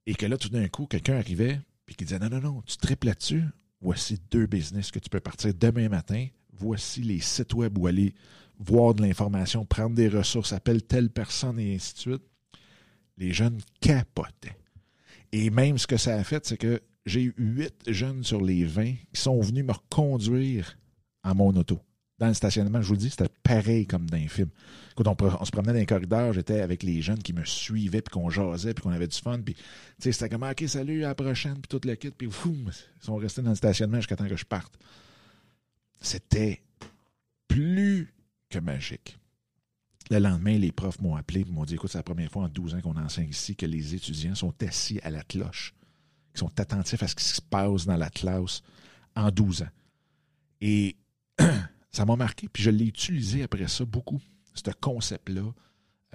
Et 0.05 0.15
que 0.15 0.25
là, 0.25 0.37
tout 0.37 0.49
d'un 0.49 0.67
coup, 0.67 0.85
quelqu'un 0.85 1.17
arrivait, 1.17 1.61
puis 1.85 1.95
qui 1.95 2.05
disait, 2.05 2.19
non, 2.19 2.29
non, 2.29 2.41
non, 2.41 2.61
tu 2.63 2.77
triples 2.77 3.07
là-dessus, 3.07 3.45
voici 3.79 4.19
deux 4.31 4.47
business 4.47 4.91
que 4.91 4.99
tu 4.99 5.09
peux 5.09 5.21
partir 5.21 5.53
demain 5.53 5.87
matin, 5.89 6.27
voici 6.51 7.01
les 7.01 7.19
sites 7.19 7.53
web 7.53 7.77
où 7.77 7.87
aller 7.87 8.13
voir 8.59 8.93
de 8.93 9.01
l'information, 9.01 9.65
prendre 9.65 9.95
des 9.95 10.07
ressources, 10.07 10.53
appelle 10.53 10.83
telle 10.83 11.09
personne 11.09 11.59
et 11.59 11.75
ainsi 11.75 11.93
de 11.93 11.99
suite. 11.99 12.23
Les 13.17 13.31
jeunes 13.31 13.59
capotaient. 13.79 14.57
Et 15.33 15.49
même 15.49 15.79
ce 15.79 15.87
que 15.87 15.97
ça 15.97 16.15
a 16.15 16.23
fait, 16.23 16.45
c'est 16.45 16.57
que 16.57 16.79
j'ai 17.07 17.23
eu 17.23 17.33
huit 17.37 17.73
jeunes 17.87 18.23
sur 18.23 18.39
les 18.39 18.65
20 18.65 18.93
qui 19.11 19.19
sont 19.19 19.41
venus 19.41 19.65
me 19.65 19.71
reconduire 19.71 20.77
en 21.23 21.33
mon 21.33 21.49
auto. 21.55 21.79
Dans 22.19 22.27
le 22.27 22.35
stationnement, 22.35 22.83
je 22.83 22.87
vous 22.87 22.93
le 22.93 22.99
dis, 22.99 23.09
c'était 23.09 23.31
pareil 23.41 23.87
comme 23.87 24.07
dans 24.07 24.17
un 24.17 24.27
film. 24.27 24.49
Quand 24.95 25.07
on, 25.07 25.43
se 25.43 25.49
promenait 25.49 25.73
dans 25.73 25.79
les 25.79 25.87
corridors, 25.87 26.33
j'étais 26.33 26.61
avec 26.61 26.83
les 26.83 27.01
jeunes 27.01 27.17
qui 27.17 27.33
me 27.33 27.43
suivaient, 27.45 28.03
puis 28.03 28.13
qu'on 28.13 28.29
jasait, 28.29 28.75
puis 28.75 28.83
qu'on 28.83 28.91
avait 28.91 29.07
du 29.07 29.17
fun. 29.17 29.41
Puis, 29.41 29.55
c'était 29.97 30.29
comme, 30.29 30.43
OK, 30.43 30.63
salut, 30.67 31.03
à 31.03 31.09
la 31.09 31.15
prochaine, 31.15 31.55
puis 31.55 31.67
tout 31.67 31.81
le 31.83 31.95
kit. 31.95 32.11
Puis, 32.11 32.27
ils 32.27 32.71
sont 33.03 33.15
restés 33.15 33.41
dans 33.41 33.49
le 33.49 33.55
stationnement 33.55 33.97
jusqu'à 33.97 34.15
temps 34.15 34.27
que 34.27 34.37
je 34.37 34.45
parte. 34.45 34.77
C'était 35.99 36.61
plus 37.47 38.13
que 38.51 38.59
magique. 38.59 39.17
Le 40.09 40.19
lendemain, 40.19 40.57
les 40.57 40.71
profs 40.71 40.99
m'ont 41.01 41.15
appelé 41.15 41.41
et 41.41 41.45
m'ont 41.45 41.65
dit 41.65 41.75
Écoute, 41.75 41.91
c'est 41.91 41.97
la 41.97 42.03
première 42.03 42.31
fois 42.31 42.43
en 42.43 42.49
12 42.49 42.75
ans 42.75 42.81
qu'on 42.81 42.97
enseigne 42.97 43.29
ici 43.29 43.55
que 43.55 43.65
les 43.65 43.95
étudiants 43.95 44.35
sont 44.35 44.53
assis 44.63 44.99
à 45.03 45.09
la 45.09 45.23
cloche, 45.23 45.73
qui 46.33 46.39
sont 46.39 46.59
attentifs 46.59 47.01
à 47.03 47.07
ce 47.07 47.15
qui 47.15 47.23
se 47.23 47.41
passe 47.41 47.85
dans 47.85 47.97
la 47.97 48.09
classe 48.09 48.61
en 49.15 49.31
12 49.31 49.63
ans. 49.63 49.71
Et 50.61 50.97
ça 51.91 52.05
m'a 52.05 52.15
marqué, 52.15 52.49
puis 52.49 52.63
je 52.63 52.69
l'ai 52.69 52.85
utilisé 52.85 53.43
après 53.43 53.67
ça 53.67 53.85
beaucoup, 53.85 54.19
ce 54.53 54.71
concept-là, 54.71 55.53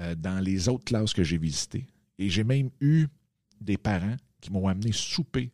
euh, 0.01 0.15
dans 0.15 0.41
les 0.41 0.69
autres 0.69 0.85
classes 0.85 1.13
que 1.13 1.25
j'ai 1.25 1.39
visitées. 1.39 1.87
Et 2.19 2.31
j'ai 2.31 2.45
même 2.45 2.71
eu 2.81 3.07
des 3.61 3.77
parents 3.77 4.17
qui 4.41 4.53
m'ont 4.53 4.69
amené 4.69 4.93
souper 4.93 5.51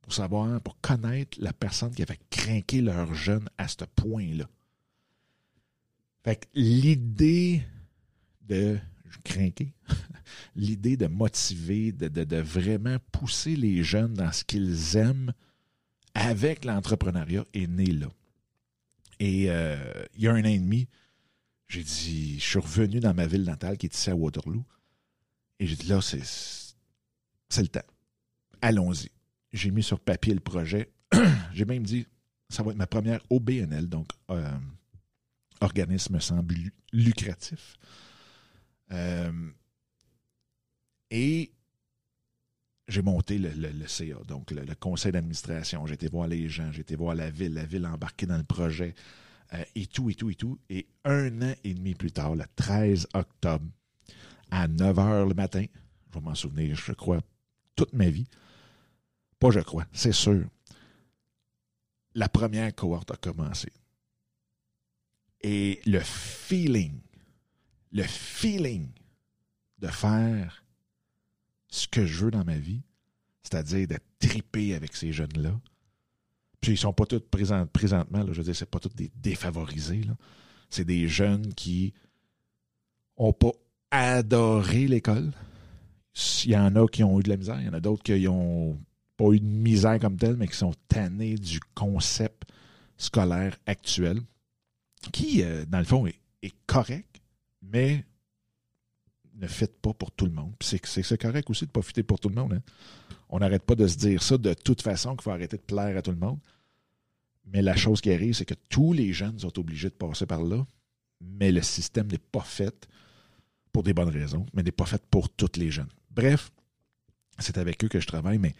pour 0.00 0.12
savoir, 0.12 0.60
pour 0.60 0.80
connaître 0.80 1.38
la 1.40 1.52
personne 1.52 1.94
qui 1.94 2.02
avait 2.02 2.18
craqué 2.30 2.80
leur 2.80 3.14
jeune 3.14 3.48
à 3.58 3.68
ce 3.68 3.84
point-là. 3.96 4.48
Fait 6.24 6.36
que 6.36 6.46
l'idée 6.54 7.62
de 8.42 8.78
craquer, 9.24 9.72
l'idée 10.56 10.96
de 10.96 11.06
motiver, 11.06 11.92
de, 11.92 12.08
de, 12.08 12.36
vraiment 12.36 12.96
pousser 13.10 13.56
les 13.56 13.82
jeunes 13.82 14.14
dans 14.14 14.32
ce 14.32 14.44
qu'ils 14.44 14.96
aiment 14.96 15.32
avec 16.14 16.64
l'entrepreneuriat 16.64 17.44
est 17.54 17.66
née 17.66 17.86
là. 17.86 18.08
Et 19.18 19.50
euh, 19.50 20.04
il 20.14 20.22
y 20.22 20.28
a 20.28 20.32
un 20.32 20.40
an 20.40 20.48
et 20.48 20.58
demi, 20.58 20.88
j'ai 21.68 21.82
dit, 21.82 22.38
je 22.38 22.44
suis 22.44 22.58
revenu 22.58 23.00
dans 23.00 23.14
ma 23.14 23.26
ville 23.26 23.44
natale 23.44 23.78
qui 23.78 23.86
est 23.86 23.94
ici 23.94 24.10
à 24.10 24.16
Waterloo. 24.16 24.64
Et 25.58 25.66
j'ai 25.66 25.76
dit, 25.76 25.86
là, 25.86 26.00
c'est, 26.02 26.18
le 27.60 27.68
temps. 27.68 27.80
Allons-y. 28.60 29.10
J'ai 29.52 29.70
mis 29.70 29.82
sur 29.82 30.00
papier 30.00 30.34
le 30.34 30.40
projet. 30.40 30.90
j'ai 31.52 31.64
même 31.64 31.84
dit, 31.84 32.06
ça 32.48 32.62
va 32.62 32.72
être 32.72 32.76
ma 32.76 32.86
première 32.86 33.20
OBNL, 33.30 33.88
donc 33.88 34.08
euh, 34.30 34.50
organisme 35.62 36.20
semble 36.20 36.54
lucratif. 36.92 37.76
Euh, 38.92 39.50
et 41.10 41.52
j'ai 42.88 43.02
monté 43.02 43.38
le, 43.38 43.86
CA, 43.86 44.16
donc 44.26 44.50
le, 44.50 44.74
conseil 44.74 45.12
d'administration. 45.12 45.86
J'ai 45.86 45.94
été 45.94 46.08
voir 46.08 46.26
les 46.26 46.48
gens, 46.48 46.70
j'ai 46.72 46.82
été 46.82 46.96
voir 46.96 47.14
la 47.14 47.30
ville, 47.30 47.54
la 47.54 47.64
ville 47.64 47.86
embarquée 47.86 48.26
dans 48.26 48.36
le 48.36 48.44
projet, 48.44 48.94
euh, 49.54 49.64
et 49.74 49.86
tout, 49.86 50.10
et 50.10 50.14
tout, 50.14 50.30
et 50.30 50.34
tout. 50.34 50.58
Et 50.68 50.86
un 51.04 51.42
an 51.42 51.54
et 51.64 51.74
demi 51.74 51.94
plus 51.94 52.12
tard, 52.12 52.34
le 52.34 52.44
13 52.56 53.08
octobre, 53.14 53.66
à 54.50 54.68
9 54.68 54.96
h 54.96 55.28
le 55.28 55.34
matin, 55.34 55.64
je 56.10 56.18
vais 56.18 56.24
m'en 56.24 56.34
souvenir, 56.34 56.76
je 56.76 56.92
crois, 56.92 57.20
toute 57.76 57.92
ma 57.92 58.10
vie. 58.10 58.26
Pas 59.38 59.50
je 59.50 59.60
crois, 59.60 59.86
c'est 59.92 60.12
sûr. 60.12 60.44
La 62.14 62.28
première 62.28 62.74
cohorte 62.74 63.10
a 63.10 63.16
commencé. 63.16 63.72
Et 65.42 65.80
le 65.86 66.00
feeling, 66.00 67.00
le 67.90 68.04
feeling 68.04 68.88
de 69.78 69.88
faire 69.88 70.64
ce 71.68 71.88
que 71.88 72.06
je 72.06 72.24
veux 72.24 72.30
dans 72.30 72.44
ma 72.44 72.56
vie, 72.56 72.82
c'est-à-dire 73.42 73.88
d'être 73.88 74.06
tripé 74.20 74.74
avec 74.74 74.94
ces 74.94 75.12
jeunes-là. 75.12 75.58
Puis 76.60 76.72
ils 76.72 76.78
sont 76.78 76.92
pas 76.92 77.06
tous 77.06 77.20
présentement, 77.20 78.22
là, 78.22 78.32
je 78.32 78.38
veux 78.38 78.44
dire, 78.44 78.54
c'est 78.54 78.70
pas 78.70 78.78
tous 78.78 78.94
des 78.94 79.10
défavorisés. 79.16 80.02
C'est 80.70 80.84
des 80.84 81.08
jeunes 81.08 81.52
qui 81.54 81.92
ont 83.16 83.32
pas 83.32 83.52
adoré 83.90 84.86
l'école. 84.86 85.32
Il 86.44 86.52
y 86.52 86.56
en 86.56 86.76
a 86.76 86.86
qui 86.86 87.02
ont 87.02 87.18
eu 87.18 87.22
de 87.22 87.30
la 87.30 87.36
misère, 87.36 87.60
il 87.60 87.66
y 87.66 87.68
en 87.68 87.74
a 87.74 87.80
d'autres 87.80 88.02
qui 88.04 88.28
ont 88.28 88.78
pas 89.16 89.30
eu 89.32 89.40
de 89.40 89.44
misère 89.44 89.98
comme 89.98 90.16
telle, 90.16 90.36
mais 90.36 90.46
qui 90.46 90.56
sont 90.56 90.74
tannés 90.88 91.34
du 91.34 91.58
concept 91.74 92.48
scolaire 92.96 93.56
actuel 93.66 94.20
qui, 95.10 95.42
euh, 95.42 95.64
dans 95.66 95.78
le 95.78 95.84
fond, 95.84 96.06
est, 96.06 96.20
correct, 96.66 97.20
mais 97.62 98.04
ne 99.34 99.46
fait 99.46 99.80
pas 99.80 99.92
pour 99.92 100.10
tout 100.10 100.26
le 100.26 100.32
monde. 100.32 100.52
C'est 100.60 101.18
correct 101.18 101.48
aussi 101.50 101.64
de 101.64 101.70
ne 101.70 101.72
pas 101.72 101.82
fitter 101.82 102.02
pour 102.02 102.20
tout 102.20 102.28
le 102.28 102.34
monde. 102.34 102.54
Hein. 102.54 102.62
On 103.28 103.38
n'arrête 103.38 103.62
pas 103.62 103.74
de 103.74 103.86
se 103.86 103.96
dire 103.96 104.22
ça 104.22 104.38
de 104.38 104.54
toute 104.54 104.82
façon 104.82 105.14
qu'il 105.16 105.22
faut 105.22 105.30
arrêter 105.30 105.56
de 105.56 105.62
plaire 105.62 105.96
à 105.96 106.02
tout 106.02 106.10
le 106.10 106.16
monde. 106.16 106.38
Mais 107.46 107.62
la 107.62 107.76
chose 107.76 108.00
qui 108.00 108.12
arrive, 108.12 108.34
c'est 108.34 108.44
que 108.44 108.54
tous 108.68 108.92
les 108.92 109.12
jeunes 109.12 109.38
sont 109.38 109.58
obligés 109.58 109.88
de 109.88 109.94
passer 109.94 110.26
par 110.26 110.42
là, 110.42 110.64
mais 111.20 111.50
le 111.50 111.62
système 111.62 112.06
n'est 112.06 112.18
pas 112.18 112.42
fait 112.42 112.88
pour 113.72 113.82
des 113.82 113.94
bonnes 113.94 114.10
raisons, 114.10 114.46
mais 114.52 114.62
n'est 114.62 114.70
pas 114.70 114.86
fait 114.86 115.02
pour 115.10 115.28
tous 115.28 115.56
les 115.56 115.70
jeunes. 115.70 115.88
Bref, 116.10 116.52
c'est 117.38 117.58
avec 117.58 117.82
eux 117.84 117.88
que 117.88 118.00
je 118.00 118.06
travaille, 118.06 118.38
mais 118.38 118.54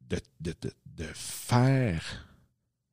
de, 0.00 0.18
de, 0.40 0.54
de 0.86 1.04
faire 1.14 2.27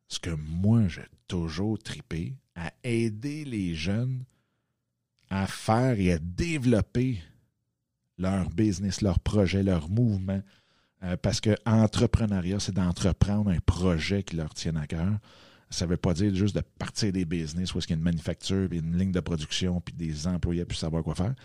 ce 0.07 0.19
que 0.19 0.29
moi 0.29 0.87
j'ai 0.87 1.05
toujours 1.27 1.79
tripé, 1.79 2.35
à 2.55 2.71
aider 2.83 3.43
les 3.45 3.75
jeunes 3.75 4.23
à 5.29 5.47
faire 5.47 5.99
et 5.99 6.13
à 6.13 6.19
développer 6.19 7.21
leur 8.17 8.49
business, 8.49 9.01
leur 9.01 9.19
projet, 9.19 9.63
leur 9.63 9.89
mouvement. 9.89 10.41
Euh, 11.03 11.17
parce 11.17 11.41
que 11.41 11.55
entrepreneuriat, 11.65 12.59
c'est 12.59 12.73
d'entreprendre 12.73 13.51
un 13.51 13.59
projet 13.59 14.23
qui 14.23 14.37
leur 14.37 14.53
tient 14.53 14.75
à 14.75 14.87
cœur. 14.87 15.17
Ça 15.69 15.85
ne 15.85 15.91
veut 15.91 15.97
pas 15.97 16.13
dire 16.13 16.33
juste 16.33 16.55
de 16.55 16.61
partir 16.61 17.11
des 17.11 17.25
business 17.25 17.73
où 17.73 17.79
est-ce 17.79 17.87
qu'il 17.87 17.95
y 17.95 17.97
a 17.97 17.99
une 17.99 18.03
manufacture, 18.03 18.69
puis 18.69 18.79
une 18.79 18.97
ligne 18.97 19.11
de 19.11 19.19
production, 19.19 19.81
puis 19.81 19.93
des 19.93 20.27
employés, 20.27 20.63
puis 20.63 20.77
savoir 20.77 21.03
quoi 21.03 21.15
faire. 21.15 21.35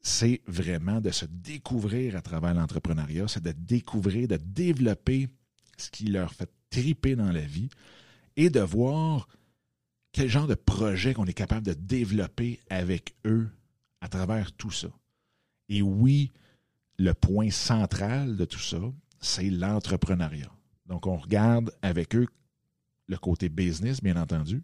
C'est 0.00 0.40
vraiment 0.46 1.00
de 1.00 1.10
se 1.10 1.26
découvrir 1.26 2.16
à 2.16 2.22
travers 2.22 2.54
l'entrepreneuriat, 2.54 3.28
c'est 3.28 3.42
de 3.42 3.52
découvrir, 3.52 4.26
de 4.26 4.36
développer 4.36 5.28
ce 5.76 5.90
qui 5.90 6.06
leur 6.06 6.32
fait 6.32 6.50
triper 6.72 7.14
dans 7.14 7.30
la 7.30 7.42
vie 7.42 7.68
et 8.36 8.50
de 8.50 8.60
voir 8.60 9.28
quel 10.10 10.28
genre 10.28 10.46
de 10.46 10.54
projet 10.54 11.14
qu'on 11.14 11.26
est 11.26 11.32
capable 11.32 11.66
de 11.66 11.74
développer 11.74 12.60
avec 12.70 13.14
eux 13.24 13.48
à 14.00 14.08
travers 14.08 14.52
tout 14.52 14.70
ça. 14.70 14.88
Et 15.68 15.82
oui, 15.82 16.32
le 16.98 17.14
point 17.14 17.50
central 17.50 18.36
de 18.36 18.44
tout 18.44 18.58
ça, 18.58 18.80
c'est 19.20 19.50
l'entrepreneuriat. 19.50 20.50
Donc, 20.86 21.06
on 21.06 21.16
regarde 21.16 21.72
avec 21.82 22.16
eux 22.16 22.26
le 23.06 23.16
côté 23.16 23.48
business, 23.48 24.02
bien 24.02 24.16
entendu, 24.16 24.62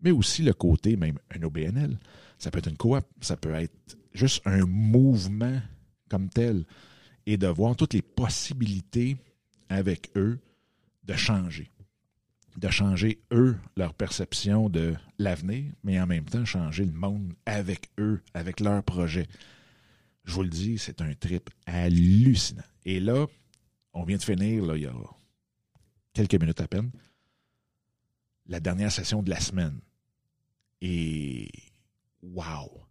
mais 0.00 0.10
aussi 0.10 0.42
le 0.42 0.52
côté 0.52 0.96
même 0.96 1.18
un 1.34 1.42
OBNL. 1.42 1.98
Ça 2.38 2.50
peut 2.50 2.58
être 2.58 2.68
une 2.68 2.76
coop, 2.76 3.04
ça 3.20 3.36
peut 3.36 3.54
être 3.54 3.96
juste 4.12 4.42
un 4.44 4.64
mouvement 4.66 5.60
comme 6.08 6.28
tel 6.28 6.64
et 7.26 7.36
de 7.36 7.46
voir 7.46 7.76
toutes 7.76 7.94
les 7.94 8.02
possibilités 8.02 9.16
avec 9.68 10.10
eux 10.16 10.38
de 11.08 11.16
changer. 11.16 11.72
De 12.56 12.68
changer, 12.70 13.22
eux, 13.32 13.56
leur 13.76 13.94
perception 13.94 14.68
de 14.68 14.94
l'avenir, 15.18 15.72
mais 15.82 15.98
en 16.00 16.06
même 16.06 16.24
temps 16.24 16.44
changer 16.44 16.84
le 16.84 16.92
monde 16.92 17.32
avec 17.46 17.90
eux, 17.98 18.22
avec 18.34 18.60
leurs 18.60 18.82
projets. 18.82 19.26
Je 20.24 20.34
vous 20.34 20.42
le 20.42 20.50
dis, 20.50 20.76
c'est 20.76 21.00
un 21.00 21.14
trip 21.14 21.50
hallucinant. 21.66 22.62
Et 22.84 23.00
là, 23.00 23.26
on 23.94 24.04
vient 24.04 24.18
de 24.18 24.22
finir, 24.22 24.76
il 24.76 24.82
y 24.82 24.86
a 24.86 24.92
quelques 26.12 26.34
minutes 26.34 26.60
à 26.60 26.68
peine, 26.68 26.90
la 28.46 28.60
dernière 28.60 28.92
session 28.92 29.22
de 29.22 29.30
la 29.30 29.40
semaine. 29.40 29.80
Et 30.80 31.48
wow! 32.22 32.82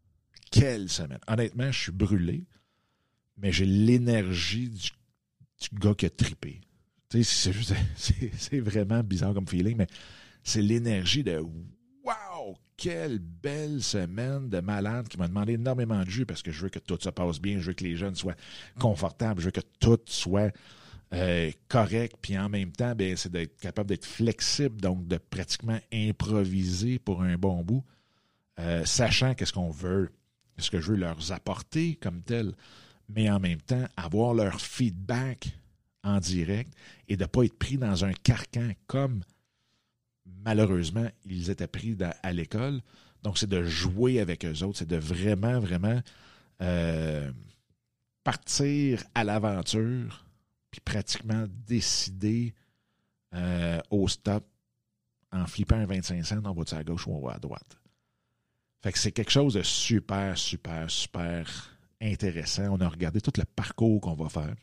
Quelle 0.50 0.90
semaine! 0.90 1.20
Honnêtement, 1.28 1.72
je 1.72 1.84
suis 1.84 1.92
brûlé, 1.92 2.46
mais 3.38 3.52
j'ai 3.52 3.66
l'énergie 3.66 4.70
du, 4.70 4.90
du, 5.60 5.80
gars 5.80 5.94
qui 5.94 6.06
a 6.06 6.10
tripé. 6.10 6.62
C'est 7.96 8.60
vraiment 8.60 9.02
bizarre 9.02 9.34
comme 9.34 9.48
feeling, 9.48 9.78
mais 9.78 9.88
c'est 10.44 10.62
l'énergie 10.62 11.24
de 11.24 11.40
Wow! 12.04 12.58
Quelle 12.78 13.20
belle 13.20 13.82
semaine 13.82 14.50
de 14.50 14.60
malade 14.60 15.08
qui 15.08 15.18
m'a 15.18 15.28
demandé 15.28 15.54
énormément 15.54 16.04
de 16.04 16.10
jus 16.10 16.26
parce 16.26 16.42
que 16.42 16.52
je 16.52 16.62
veux 16.62 16.70
que 16.70 16.80
tout 16.80 16.98
se 17.00 17.10
passe 17.10 17.42
bien, 17.42 17.60
je 17.60 17.68
veux 17.68 17.74
que 17.74 17.84
les 17.84 17.98
jeunes 17.98 18.16
soient 18.16 18.36
confortables, 18.80 19.42
je 19.42 19.46
veux 19.46 19.52
que 19.52 19.62
tout 19.80 20.00
soit 20.06 20.54
euh, 21.14 21.52
correct, 21.68 22.18
puis 22.22 22.38
en 22.38 22.50
même 22.50 22.72
temps, 22.72 22.94
ben, 22.96 23.16
c'est 23.18 23.32
d'être 23.32 23.58
capable 23.60 23.90
d'être 23.90 24.06
flexible, 24.06 24.80
donc 24.80 25.08
de 25.08 25.18
pratiquement 25.18 25.80
improviser 25.92 27.00
pour 27.00 27.24
un 27.24 27.36
bon 27.38 27.64
bout, 27.64 27.84
euh, 28.60 28.86
sachant 28.86 29.34
qu'est-ce 29.34 29.54
qu'on 29.54 29.72
veut, 29.72 30.12
ce 30.58 30.70
que 30.70 30.80
je 30.80 30.92
veux 30.92 30.98
leur 30.98 31.32
apporter 31.32 31.96
comme 31.96 32.22
tel, 32.22 32.54
mais 33.10 33.30
en 33.30 33.40
même 33.40 33.62
temps 33.62 33.86
avoir 33.96 34.34
leur 34.34 34.62
feedback 34.62 35.50
en 36.04 36.20
direct 36.20 36.74
et 37.08 37.18
de 37.18 37.24
ne 37.24 37.28
pas 37.28 37.44
être 37.44 37.58
pris 37.58 37.78
dans 37.78 38.06
un 38.06 38.14
carcan 38.14 38.72
comme 38.88 39.24
malheureusement 40.46 41.08
ils 41.26 41.50
étaient 41.50 41.68
pris 41.68 41.98
à 42.24 42.34
l'école. 42.34 42.82
Donc, 43.24 43.38
c'est 43.38 43.50
de 43.50 43.64
jouer 43.64 44.20
avec 44.20 44.46
eux 44.46 44.64
autres, 44.64 44.80
c'est 44.80 44.88
de 44.88 44.98
vraiment, 44.98 45.60
vraiment 45.60 46.02
euh, 46.62 47.32
partir 48.24 49.04
à 49.16 49.24
l'aventure, 49.24 50.26
puis 50.72 50.82
pratiquement 50.82 51.46
décider 51.68 52.54
euh, 53.34 53.80
au 53.90 54.08
stop 54.08 54.46
en 55.32 55.46
flippant 55.46 55.76
un 55.76 55.86
25 55.86 56.24
cents, 56.24 56.42
on 56.44 56.54
va 56.54 56.78
à 56.78 56.84
gauche 56.84 57.08
ou 57.08 57.12
on 57.12 57.26
va 57.26 57.34
à 57.34 57.40
droite. 57.40 57.78
Fait 58.82 58.92
que 58.92 59.00
c'est 59.00 59.12
quelque 59.12 59.32
chose 59.32 59.56
de 59.56 59.64
super, 59.64 60.38
super, 60.38 60.90
super 60.90 61.78
intéressant. 62.02 62.70
On 62.72 62.80
a 62.80 62.88
regardé 62.88 63.20
tout 63.20 63.34
le 63.38 63.44
parcours 63.44 64.00
qu'on 64.02 64.14
va 64.14 64.30
faire, 64.30 64.56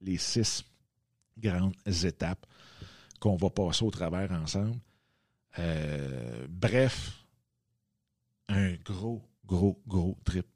les 0.00 0.18
six 0.18 0.64
grandes 1.38 1.74
étapes 2.04 2.46
qu'on 3.20 3.36
va 3.36 3.50
passer 3.50 3.84
au 3.84 3.90
travers 3.90 4.30
ensemble. 4.32 4.80
Euh, 5.58 6.46
bref, 6.48 7.24
un 8.48 8.74
gros, 8.84 9.28
gros, 9.44 9.82
gros 9.86 10.18
trip. 10.24 10.46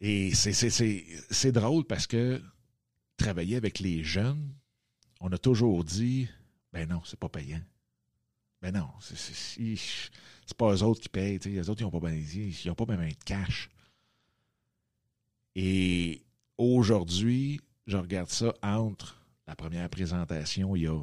Et 0.00 0.32
c'est 0.34 1.52
drôle 1.52 1.84
parce 1.84 2.06
que 2.06 2.40
travailler 3.16 3.56
avec 3.56 3.80
les 3.80 4.04
jeunes, 4.04 4.54
on 5.20 5.30
a 5.32 5.38
toujours 5.38 5.84
dit 5.84 6.28
ben 6.72 6.88
non, 6.88 7.02
c'est 7.04 7.18
pas 7.18 7.28
payant. 7.28 7.62
Ben 8.60 8.74
non, 8.74 8.88
c'est 9.00 10.56
pas 10.56 10.74
eux 10.74 10.82
autres 10.82 11.00
qui 11.00 11.08
payent. 11.08 11.38
Les 11.38 11.68
autres, 11.68 11.80
ils 11.80 11.84
n'ont 11.84 12.00
pas, 12.00 12.10
ils 12.10 12.70
ont 12.70 12.74
pas 12.74 12.86
même 12.86 13.08
de 13.08 13.24
cash. 13.24 13.70
Et 15.54 16.24
aujourd'hui, 16.56 17.60
je 17.88 17.96
regarde 17.96 18.28
ça 18.28 18.54
entre 18.62 19.20
la 19.48 19.56
première 19.56 19.88
présentation 19.88 20.76
il 20.76 20.82
y 20.82 20.86
a 20.86 21.02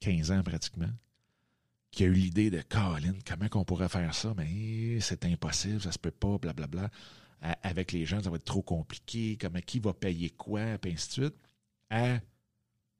15 0.00 0.32
ans 0.32 0.42
pratiquement, 0.42 0.90
qui 1.92 2.02
a 2.02 2.08
eu 2.08 2.12
l'idée 2.12 2.50
de 2.50 2.60
Colin, 2.60 3.14
comment 3.24 3.48
qu'on 3.48 3.64
pourrait 3.64 3.88
faire 3.88 4.12
ça? 4.14 4.34
Mais 4.36 4.98
c'est 5.00 5.24
impossible, 5.24 5.80
ça 5.80 5.92
se 5.92 5.98
peut 5.98 6.10
pas, 6.10 6.38
blablabla. 6.38 6.90
Avec 7.40 7.92
les 7.92 8.04
gens, 8.04 8.22
ça 8.22 8.30
va 8.30 8.36
être 8.36 8.44
trop 8.44 8.62
compliqué. 8.62 9.36
Comment 9.40 9.60
qui 9.60 9.78
va 9.78 9.92
payer 9.92 10.30
quoi, 10.30 10.78
puis 10.78 10.92
ainsi 10.92 11.08
de 11.08 11.12
suite. 11.12 11.34
À, 11.90 12.14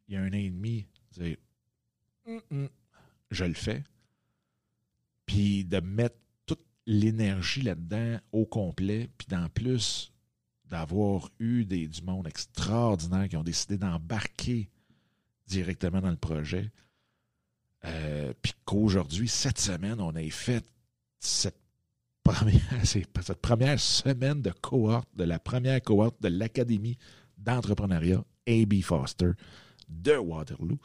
il 0.06 0.14
y 0.14 0.16
a 0.16 0.20
un 0.20 0.28
an 0.28 0.32
et 0.32 0.50
demi, 0.50 0.86
je 3.30 3.44
le 3.44 3.54
fais. 3.54 3.82
Puis 5.26 5.64
de 5.64 5.80
mettre 5.80 6.16
toute 6.46 6.64
l'énergie 6.86 7.62
là-dedans 7.62 8.18
au 8.32 8.44
complet, 8.44 9.08
puis 9.16 9.26
d'en 9.28 9.48
plus 9.48 10.11
d'avoir 10.72 11.28
eu 11.38 11.66
des, 11.66 11.86
du 11.86 12.00
monde 12.00 12.26
extraordinaire 12.26 13.28
qui 13.28 13.36
ont 13.36 13.42
décidé 13.42 13.76
d'embarquer 13.76 14.70
directement 15.46 16.00
dans 16.00 16.10
le 16.10 16.16
projet. 16.16 16.72
Euh, 17.84 18.32
puis 18.40 18.54
qu'aujourd'hui, 18.64 19.28
cette 19.28 19.58
semaine, 19.58 20.00
on 20.00 20.16
ait 20.16 20.30
fait 20.30 20.64
cette 21.18 21.60
première, 22.24 22.62
cette 22.84 23.42
première 23.42 23.78
semaine 23.78 24.40
de 24.40 24.50
cohorte, 24.50 25.10
de 25.14 25.24
la 25.24 25.38
première 25.38 25.82
cohorte 25.82 26.16
de 26.22 26.28
l'Académie 26.28 26.96
d'entrepreneuriat 27.36 28.24
A.B. 28.48 28.80
Foster 28.80 29.32
de 29.90 30.16
Waterloo. 30.16 30.78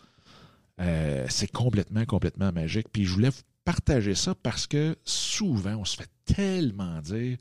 Euh, 0.82 1.26
c'est 1.30 1.50
complètement, 1.50 2.04
complètement 2.04 2.52
magique. 2.52 2.88
Puis 2.92 3.06
je 3.06 3.14
voulais 3.14 3.30
vous 3.30 3.44
partager 3.64 4.16
ça 4.16 4.36
parce 4.36 4.68
que 4.68 4.98
souvent, 5.06 5.76
on 5.78 5.86
se 5.86 5.96
fait 5.96 6.10
tellement 6.26 7.00
dire 7.00 7.38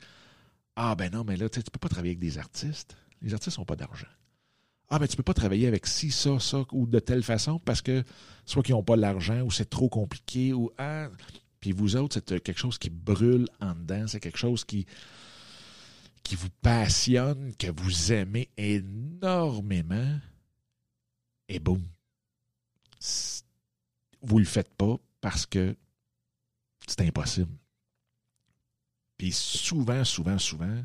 Ah, 0.79 0.93
ben 0.93 1.11
non, 1.11 1.23
mais 1.23 1.35
là, 1.37 1.49
tu 1.49 1.57
ne 1.57 1.63
peux 1.63 1.79
pas 1.79 1.89
travailler 1.89 2.11
avec 2.11 2.19
des 2.19 2.37
artistes. 2.37 2.95
Les 3.23 3.33
artistes 3.33 3.57
n'ont 3.57 3.65
pas 3.65 3.75
d'argent. 3.75 4.07
Ah, 4.89 4.99
ben 4.99 5.07
tu 5.07 5.17
peux 5.17 5.23
pas 5.23 5.33
travailler 5.33 5.65
avec 5.65 5.87
ci, 5.87 6.11
ça, 6.11 6.39
ça, 6.39 6.65
ou 6.71 6.85
de 6.85 6.99
telle 6.99 7.23
façon 7.23 7.57
parce 7.57 7.81
que 7.81 8.03
soit 8.45 8.61
qu'ils 8.61 8.75
n'ont 8.75 8.83
pas 8.83 8.95
l'argent 8.95 9.41
ou 9.41 9.49
c'est 9.49 9.69
trop 9.69 9.89
compliqué 9.89 10.53
ou 10.53 10.71
ah. 10.77 11.09
Puis 11.59 11.71
vous 11.71 11.95
autres, 11.95 12.21
c'est 12.23 12.39
quelque 12.41 12.59
chose 12.59 12.77
qui 12.77 12.91
brûle 12.91 13.47
en 13.59 13.73
dedans. 13.73 14.05
C'est 14.05 14.19
quelque 14.19 14.37
chose 14.37 14.63
qui, 14.63 14.85
qui 16.21 16.35
vous 16.35 16.51
passionne, 16.61 17.55
que 17.57 17.71
vous 17.75 18.13
aimez 18.13 18.47
énormément. 18.55 20.19
Et 21.49 21.57
boum, 21.57 21.81
vous 24.21 24.35
ne 24.35 24.41
le 24.41 24.45
faites 24.45 24.75
pas 24.75 24.97
parce 25.21 25.47
que 25.47 25.75
c'est 26.87 27.01
impossible. 27.01 27.51
Puis 29.17 29.31
souvent, 29.31 30.03
souvent, 30.03 30.37
souvent, 30.37 30.83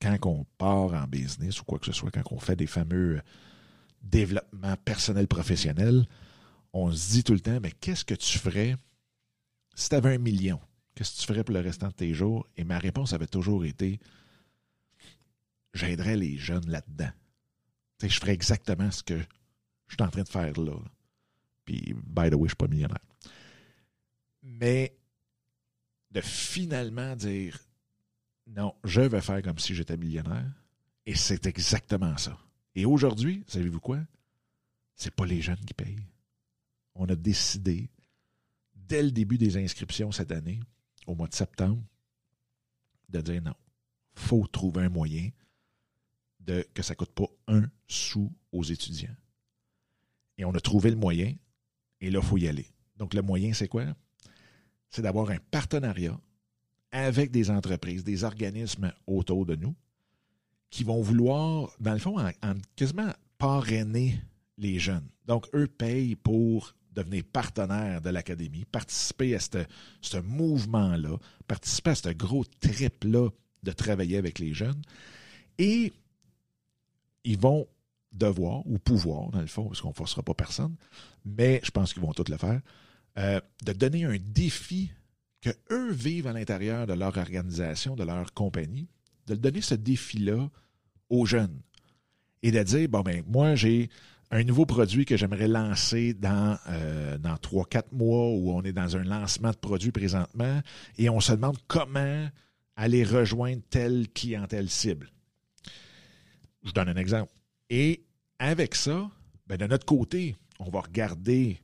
quand 0.00 0.16
on 0.24 0.44
part 0.56 0.94
en 0.94 1.06
business 1.06 1.60
ou 1.60 1.64
quoi 1.64 1.78
que 1.78 1.86
ce 1.86 1.92
soit, 1.92 2.10
quand 2.10 2.22
on 2.30 2.38
fait 2.38 2.56
des 2.56 2.66
fameux 2.66 3.20
développements 4.02 4.76
personnels 4.84 5.28
professionnels, 5.28 6.06
on 6.72 6.90
se 6.92 7.10
dit 7.10 7.24
tout 7.24 7.34
le 7.34 7.40
temps, 7.40 7.58
mais 7.60 7.72
qu'est-ce 7.72 8.04
que 8.04 8.14
tu 8.14 8.38
ferais 8.38 8.76
si 9.74 9.88
tu 9.88 9.94
avais 9.94 10.14
un 10.14 10.18
million? 10.18 10.60
Qu'est-ce 10.94 11.14
que 11.14 11.20
tu 11.20 11.26
ferais 11.26 11.44
pour 11.44 11.54
le 11.54 11.60
restant 11.60 11.88
de 11.88 11.92
tes 11.92 12.14
jours? 12.14 12.46
Et 12.56 12.64
ma 12.64 12.78
réponse 12.78 13.12
avait 13.12 13.26
toujours 13.26 13.64
été, 13.64 14.00
j'aiderais 15.74 16.16
les 16.16 16.36
jeunes 16.38 16.68
là-dedans. 16.68 17.10
je 18.02 18.08
ferais 18.08 18.32
exactement 18.32 18.90
ce 18.90 19.02
que 19.02 19.18
je 19.88 19.94
suis 19.94 20.02
en 20.02 20.08
train 20.08 20.22
de 20.22 20.28
faire 20.28 20.58
là. 20.58 20.76
Puis, 21.64 21.94
by 22.06 22.30
the 22.30 22.34
way, 22.34 22.38
je 22.38 22.42
ne 22.42 22.48
suis 22.48 22.56
pas 22.56 22.68
millionnaire. 22.68 22.98
Mais 24.42 24.96
de 26.10 26.20
finalement 26.20 27.14
dire 27.16 27.58
non, 28.46 28.74
je 28.84 29.00
vais 29.00 29.20
faire 29.20 29.42
comme 29.42 29.58
si 29.58 29.74
j'étais 29.74 29.96
millionnaire. 29.96 30.50
Et 31.06 31.14
c'est 31.14 31.46
exactement 31.46 32.16
ça. 32.16 32.38
Et 32.74 32.84
aujourd'hui, 32.84 33.44
savez-vous 33.46 33.80
quoi? 33.80 34.00
C'est 34.94 35.14
pas 35.14 35.26
les 35.26 35.40
jeunes 35.40 35.64
qui 35.64 35.74
payent. 35.74 36.06
On 36.94 37.08
a 37.08 37.14
décidé, 37.14 37.90
dès 38.74 39.02
le 39.02 39.10
début 39.10 39.38
des 39.38 39.56
inscriptions 39.56 40.12
cette 40.12 40.32
année, 40.32 40.60
au 41.06 41.14
mois 41.14 41.28
de 41.28 41.34
septembre, 41.34 41.82
de 43.08 43.20
dire 43.20 43.42
non. 43.42 43.54
Faut 44.14 44.46
trouver 44.46 44.84
un 44.84 44.88
moyen 44.88 45.30
de 46.40 46.66
que 46.74 46.82
ça 46.82 46.94
ne 46.94 46.96
coûte 46.96 47.12
pas 47.12 47.28
un 47.46 47.70
sou 47.86 48.32
aux 48.52 48.64
étudiants. 48.64 49.14
Et 50.38 50.44
on 50.44 50.54
a 50.54 50.60
trouvé 50.60 50.90
le 50.90 50.96
moyen, 50.96 51.34
et 52.00 52.10
là, 52.10 52.20
il 52.22 52.26
faut 52.26 52.38
y 52.38 52.48
aller. 52.48 52.66
Donc, 52.96 53.14
le 53.14 53.22
moyen, 53.22 53.52
c'est 53.52 53.68
quoi? 53.68 53.86
C'est 54.90 55.02
d'avoir 55.02 55.30
un 55.30 55.38
partenariat 55.50 56.18
avec 56.92 57.30
des 57.30 57.50
entreprises, 57.50 58.04
des 58.04 58.24
organismes 58.24 58.92
autour 59.06 59.46
de 59.46 59.54
nous, 59.54 59.74
qui 60.70 60.84
vont 60.84 61.00
vouloir, 61.00 61.70
dans 61.80 61.92
le 61.92 61.98
fond, 61.98 62.18
en, 62.18 62.54
quasiment 62.76 63.12
parrainer 63.38 64.20
les 64.58 64.78
jeunes. 64.78 65.08
Donc, 65.26 65.46
eux 65.54 65.66
payent 65.66 66.16
pour 66.16 66.74
devenir 66.92 67.22
partenaires 67.32 68.00
de 68.00 68.10
l'Académie, 68.10 68.64
participer 68.64 69.36
à 69.36 69.38
ce 69.40 70.16
mouvement-là, 70.18 71.16
participer 71.46 71.90
à 71.90 71.94
ce 71.94 72.08
gros 72.10 72.44
trip-là 72.60 73.28
de 73.62 73.72
travailler 73.72 74.16
avec 74.16 74.38
les 74.38 74.52
jeunes. 74.52 74.82
Et 75.58 75.92
ils 77.24 77.38
vont 77.38 77.68
devoir 78.12 78.66
ou 78.66 78.78
pouvoir, 78.78 79.30
dans 79.30 79.40
le 79.40 79.46
fond, 79.46 79.66
parce 79.66 79.80
qu'on 79.80 79.90
ne 79.90 79.94
forcera 79.94 80.22
pas 80.22 80.34
personne, 80.34 80.74
mais 81.24 81.60
je 81.62 81.70
pense 81.70 81.92
qu'ils 81.92 82.02
vont 82.02 82.12
tous 82.12 82.28
le 82.28 82.36
faire, 82.36 82.60
euh, 83.20 83.40
de 83.64 83.72
donner 83.72 84.04
un 84.04 84.16
défi 84.18 84.90
que 85.42 85.50
eux 85.70 85.92
vivent 85.92 86.26
à 86.26 86.32
l'intérieur 86.32 86.86
de 86.86 86.94
leur 86.94 87.16
organisation, 87.18 87.94
de 87.94 88.04
leur 88.04 88.32
compagnie, 88.32 88.88
de 89.26 89.34
donner 89.34 89.60
ce 89.60 89.74
défi-là 89.74 90.48
aux 91.10 91.26
jeunes 91.26 91.60
et 92.42 92.50
de 92.50 92.62
dire, 92.62 92.88
bon, 92.88 93.00
ben, 93.00 93.22
moi, 93.26 93.54
j'ai 93.54 93.90
un 94.30 94.42
nouveau 94.44 94.64
produit 94.64 95.04
que 95.04 95.16
j'aimerais 95.16 95.48
lancer 95.48 96.14
dans, 96.14 96.56
euh, 96.68 97.18
dans 97.18 97.34
3-4 97.34 97.92
mois 97.92 98.30
où 98.30 98.52
on 98.52 98.62
est 98.62 98.72
dans 98.72 98.96
un 98.96 99.02
lancement 99.02 99.50
de 99.50 99.56
produit 99.56 99.92
présentement 99.92 100.62
et 100.96 101.10
on 101.10 101.20
se 101.20 101.32
demande 101.32 101.58
comment 101.66 102.28
aller 102.76 103.04
rejoindre 103.04 103.60
telle 103.68 104.08
clientèle 104.14 104.70
cible. 104.70 105.10
Je 106.64 106.72
donne 106.72 106.88
un 106.88 106.96
exemple. 106.96 107.32
Et 107.68 108.02
avec 108.38 108.74
ça, 108.74 109.10
ben 109.46 109.58
de 109.58 109.66
notre 109.66 109.84
côté, 109.84 110.36
on 110.58 110.70
va 110.70 110.80
regarder 110.80 111.60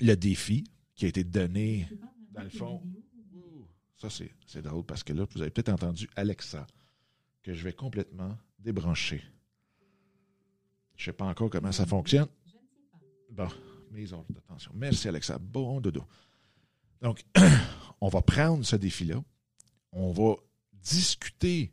le 0.00 0.14
défi 0.14 0.64
qui 0.94 1.04
a 1.06 1.08
été 1.08 1.24
donné 1.24 1.88
dans 2.30 2.42
le 2.42 2.50
fond. 2.50 2.82
Ça, 3.96 4.08
c'est 4.46 4.62
drôle 4.62 4.84
parce 4.84 5.02
que 5.02 5.12
là, 5.12 5.24
vous 5.30 5.40
avez 5.40 5.50
peut-être 5.50 5.70
entendu 5.70 6.08
Alexa, 6.16 6.66
que 7.42 7.54
je 7.54 7.62
vais 7.64 7.72
complètement 7.72 8.36
débrancher. 8.58 9.22
Je 10.96 11.02
ne 11.02 11.04
sais 11.06 11.12
pas 11.12 11.24
encore 11.26 11.50
comment 11.50 11.72
ça 11.72 11.86
fonctionne. 11.86 12.28
Bon, 13.30 13.48
mise 13.90 14.12
ordres 14.12 14.32
d'attention. 14.32 14.72
Merci, 14.74 15.08
Alexa. 15.08 15.38
Bon 15.38 15.80
dodo. 15.80 16.04
Donc, 17.00 17.24
on 18.00 18.08
va 18.08 18.22
prendre 18.22 18.64
ce 18.64 18.76
défi-là. 18.76 19.22
On 19.92 20.12
va 20.12 20.34
discuter 20.72 21.72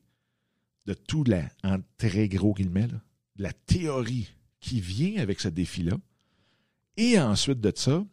de 0.85 0.93
tout, 0.93 1.23
la, 1.23 1.49
en 1.63 1.79
très 1.97 2.27
gros 2.27 2.53
guillemets, 2.53 2.87
là, 2.87 3.01
la 3.37 3.53
théorie 3.53 4.29
qui 4.59 4.79
vient 4.79 5.21
avec 5.21 5.39
ce 5.39 5.47
défi-là. 5.47 5.97
Et 6.97 7.19
ensuite 7.19 7.61
de 7.61 7.71
ça, 7.75 8.03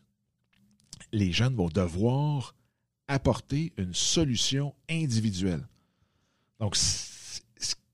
les 1.13 1.33
jeunes 1.33 1.55
vont 1.55 1.69
devoir 1.69 2.55
apporter 3.09 3.73
une 3.77 3.95
solution 3.95 4.75
individuelle. 4.89 5.67
Donc, 6.61 6.77
ce 6.77 7.41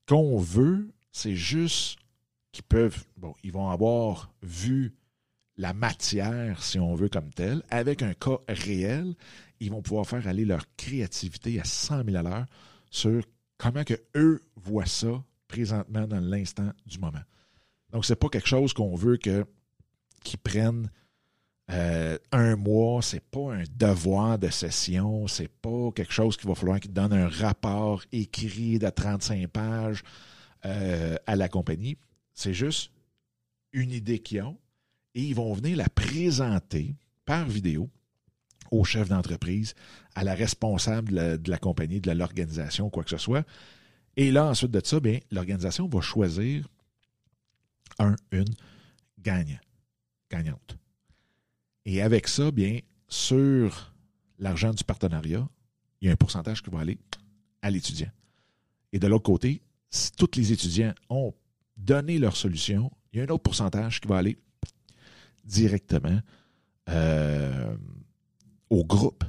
qu'on 0.07 0.39
veut, 0.39 0.91
c'est 1.11 1.35
juste 1.35 1.97
qu'ils 2.51 2.63
peuvent, 2.63 3.03
bon, 3.17 3.33
ils 3.43 3.51
vont 3.51 3.69
avoir 3.69 4.31
vu 4.41 4.93
la 5.57 5.73
matière, 5.73 6.61
si 6.61 6.79
on 6.79 6.95
veut, 6.95 7.09
comme 7.09 7.29
telle, 7.33 7.63
avec 7.69 8.01
un 8.01 8.13
cas 8.13 8.39
réel, 8.49 9.15
ils 9.59 9.71
vont 9.71 9.81
pouvoir 9.81 10.05
faire 10.05 10.27
aller 10.27 10.43
leur 10.43 10.65
créativité 10.75 11.59
à 11.59 11.63
100 11.63 12.03
000 12.03 12.17
à 12.17 12.21
l'heure 12.21 12.45
sur 12.91 13.23
comment 13.57 13.85
que 13.85 13.93
eux 14.15 14.41
voient 14.57 14.85
ça 14.85 15.23
présentement 15.47 16.07
dans 16.07 16.19
l'instant 16.19 16.71
du 16.85 16.99
moment. 16.99 17.23
Donc, 17.91 18.05
c'est 18.05 18.17
pas 18.17 18.27
quelque 18.27 18.49
chose 18.49 18.73
qu'on 18.73 18.95
veut 18.95 19.15
que 19.17 19.45
qu'ils 20.25 20.39
prennent 20.39 20.89
euh, 21.71 22.17
un 22.31 22.55
mois, 22.55 23.01
c'est 23.01 23.23
pas 23.23 23.53
un 23.53 23.63
devoir 23.75 24.37
de 24.37 24.49
session, 24.49 25.27
c'est 25.27 25.47
pas 25.47 25.91
quelque 25.95 26.13
chose 26.13 26.35
qu'il 26.37 26.47
va 26.47 26.55
falloir 26.55 26.79
qu'ils 26.79 26.93
donnent 26.93 27.13
un 27.13 27.29
rapport 27.29 28.03
écrit 28.11 28.77
de 28.77 28.89
35 28.89 29.47
pages 29.47 30.03
euh, 30.65 31.15
à 31.25 31.35
la 31.35 31.47
compagnie. 31.47 31.97
C'est 32.33 32.53
juste 32.53 32.91
une 33.71 33.91
idée 33.91 34.19
qu'ils 34.19 34.41
ont 34.41 34.57
et 35.15 35.21
ils 35.21 35.35
vont 35.35 35.53
venir 35.53 35.77
la 35.77 35.89
présenter 35.89 36.95
par 37.25 37.47
vidéo 37.47 37.89
au 38.71 38.83
chef 38.83 39.09
d'entreprise, 39.09 39.73
à 40.15 40.23
la 40.23 40.33
responsable 40.33 41.41
de 41.41 41.49
la, 41.49 41.57
compagnie, 41.57 42.01
de 42.01 42.11
l'organisation, 42.11 42.89
quoi 42.89 43.03
que 43.03 43.09
ce 43.09 43.17
soit. 43.17 43.45
Et 44.17 44.31
là, 44.31 44.45
ensuite 44.45 44.71
de 44.71 44.81
ça, 44.83 44.97
l'organisation 45.31 45.87
va 45.87 46.01
choisir 46.01 46.67
un, 47.99 48.15
une 48.31 48.53
gagnant, 49.19 49.59
gagnante. 50.29 50.77
Et 51.85 52.01
avec 52.01 52.27
ça, 52.27 52.51
bien, 52.51 52.79
sur 53.07 53.93
l'argent 54.39 54.73
du 54.73 54.83
partenariat, 54.83 55.47
il 56.01 56.07
y 56.07 56.09
a 56.09 56.13
un 56.13 56.17
pourcentage 56.17 56.61
qui 56.61 56.69
va 56.69 56.79
aller 56.79 56.97
à 57.61 57.69
l'étudiant. 57.69 58.09
Et 58.91 58.99
de 58.99 59.07
l'autre 59.07 59.23
côté, 59.23 59.61
si 59.89 60.11
tous 60.11 60.31
les 60.35 60.51
étudiants 60.51 60.93
ont 61.09 61.33
donné 61.77 62.17
leur 62.19 62.35
solution, 62.35 62.91
il 63.11 63.19
y 63.19 63.21
a 63.21 63.25
un 63.25 63.29
autre 63.29 63.43
pourcentage 63.43 64.01
qui 64.01 64.07
va 64.07 64.17
aller 64.17 64.37
directement 65.43 66.19
euh, 66.89 67.75
au 68.69 68.83
groupe 68.83 69.23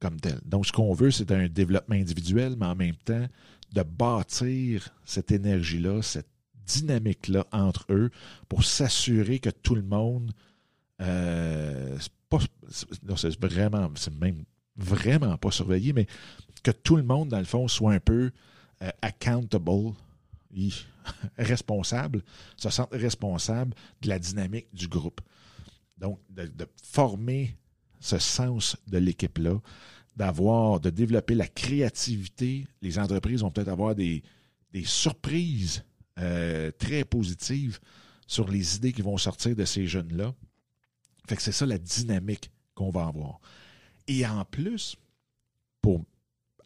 comme 0.00 0.20
tel. 0.20 0.40
Donc, 0.44 0.66
ce 0.66 0.72
qu'on 0.72 0.94
veut, 0.94 1.10
c'est 1.10 1.30
un 1.32 1.48
développement 1.48 1.96
individuel, 1.96 2.56
mais 2.58 2.66
en 2.66 2.76
même 2.76 2.96
temps, 2.96 3.26
de 3.72 3.82
bâtir 3.82 4.94
cette 5.04 5.30
énergie-là, 5.30 6.02
cette 6.02 6.28
dynamique-là 6.68 7.46
entre 7.52 7.86
eux 7.90 8.10
pour 8.48 8.64
s'assurer 8.64 9.38
que 9.38 9.50
tout 9.50 9.74
le 9.74 9.82
monde. 9.82 10.32
Euh, 11.00 11.96
c'est 13.16 13.40
vraiment, 13.40 13.90
c'est 13.94 14.14
même 14.14 14.44
vraiment 14.76 15.36
pas 15.38 15.50
surveillé, 15.50 15.92
mais 15.92 16.06
que 16.62 16.70
tout 16.70 16.96
le 16.96 17.02
monde, 17.02 17.28
dans 17.28 17.38
le 17.38 17.44
fond, 17.44 17.68
soit 17.68 17.92
un 17.92 18.00
peu 18.00 18.30
euh, 18.82 18.90
accountable, 19.02 19.94
responsable, 21.38 22.22
se 22.56 22.70
sente 22.70 22.90
responsable 22.92 23.74
de 24.02 24.08
la 24.08 24.18
dynamique 24.18 24.68
du 24.72 24.88
groupe. 24.88 25.20
Donc, 25.96 26.18
de, 26.30 26.50
former 26.82 27.56
ce 28.00 28.18
sens 28.18 28.76
de 28.86 28.98
l'équipe-là, 28.98 29.60
d'avoir, 30.16 30.80
de 30.80 30.90
développer 30.90 31.34
la 31.34 31.48
créativité. 31.48 32.66
Les 32.82 32.98
entreprises 32.98 33.40
vont 33.40 33.50
peut-être 33.50 33.68
avoir 33.68 33.94
des, 33.94 34.22
des 34.72 34.84
surprises 34.84 35.84
euh, 36.18 36.70
très 36.78 37.04
positives 37.04 37.78
sur 38.26 38.48
les 38.48 38.76
idées 38.76 38.92
qui 38.92 39.02
vont 39.02 39.16
sortir 39.16 39.56
de 39.56 39.64
ces 39.64 39.86
jeunes-là. 39.86 40.34
Fait 41.28 41.36
que 41.36 41.42
c'est 41.42 41.52
ça 41.52 41.66
la 41.66 41.78
dynamique 41.78 42.50
qu'on 42.74 42.90
va 42.90 43.06
avoir. 43.06 43.40
Et 44.06 44.26
en 44.26 44.44
plus, 44.44 44.96
pour 45.82 46.04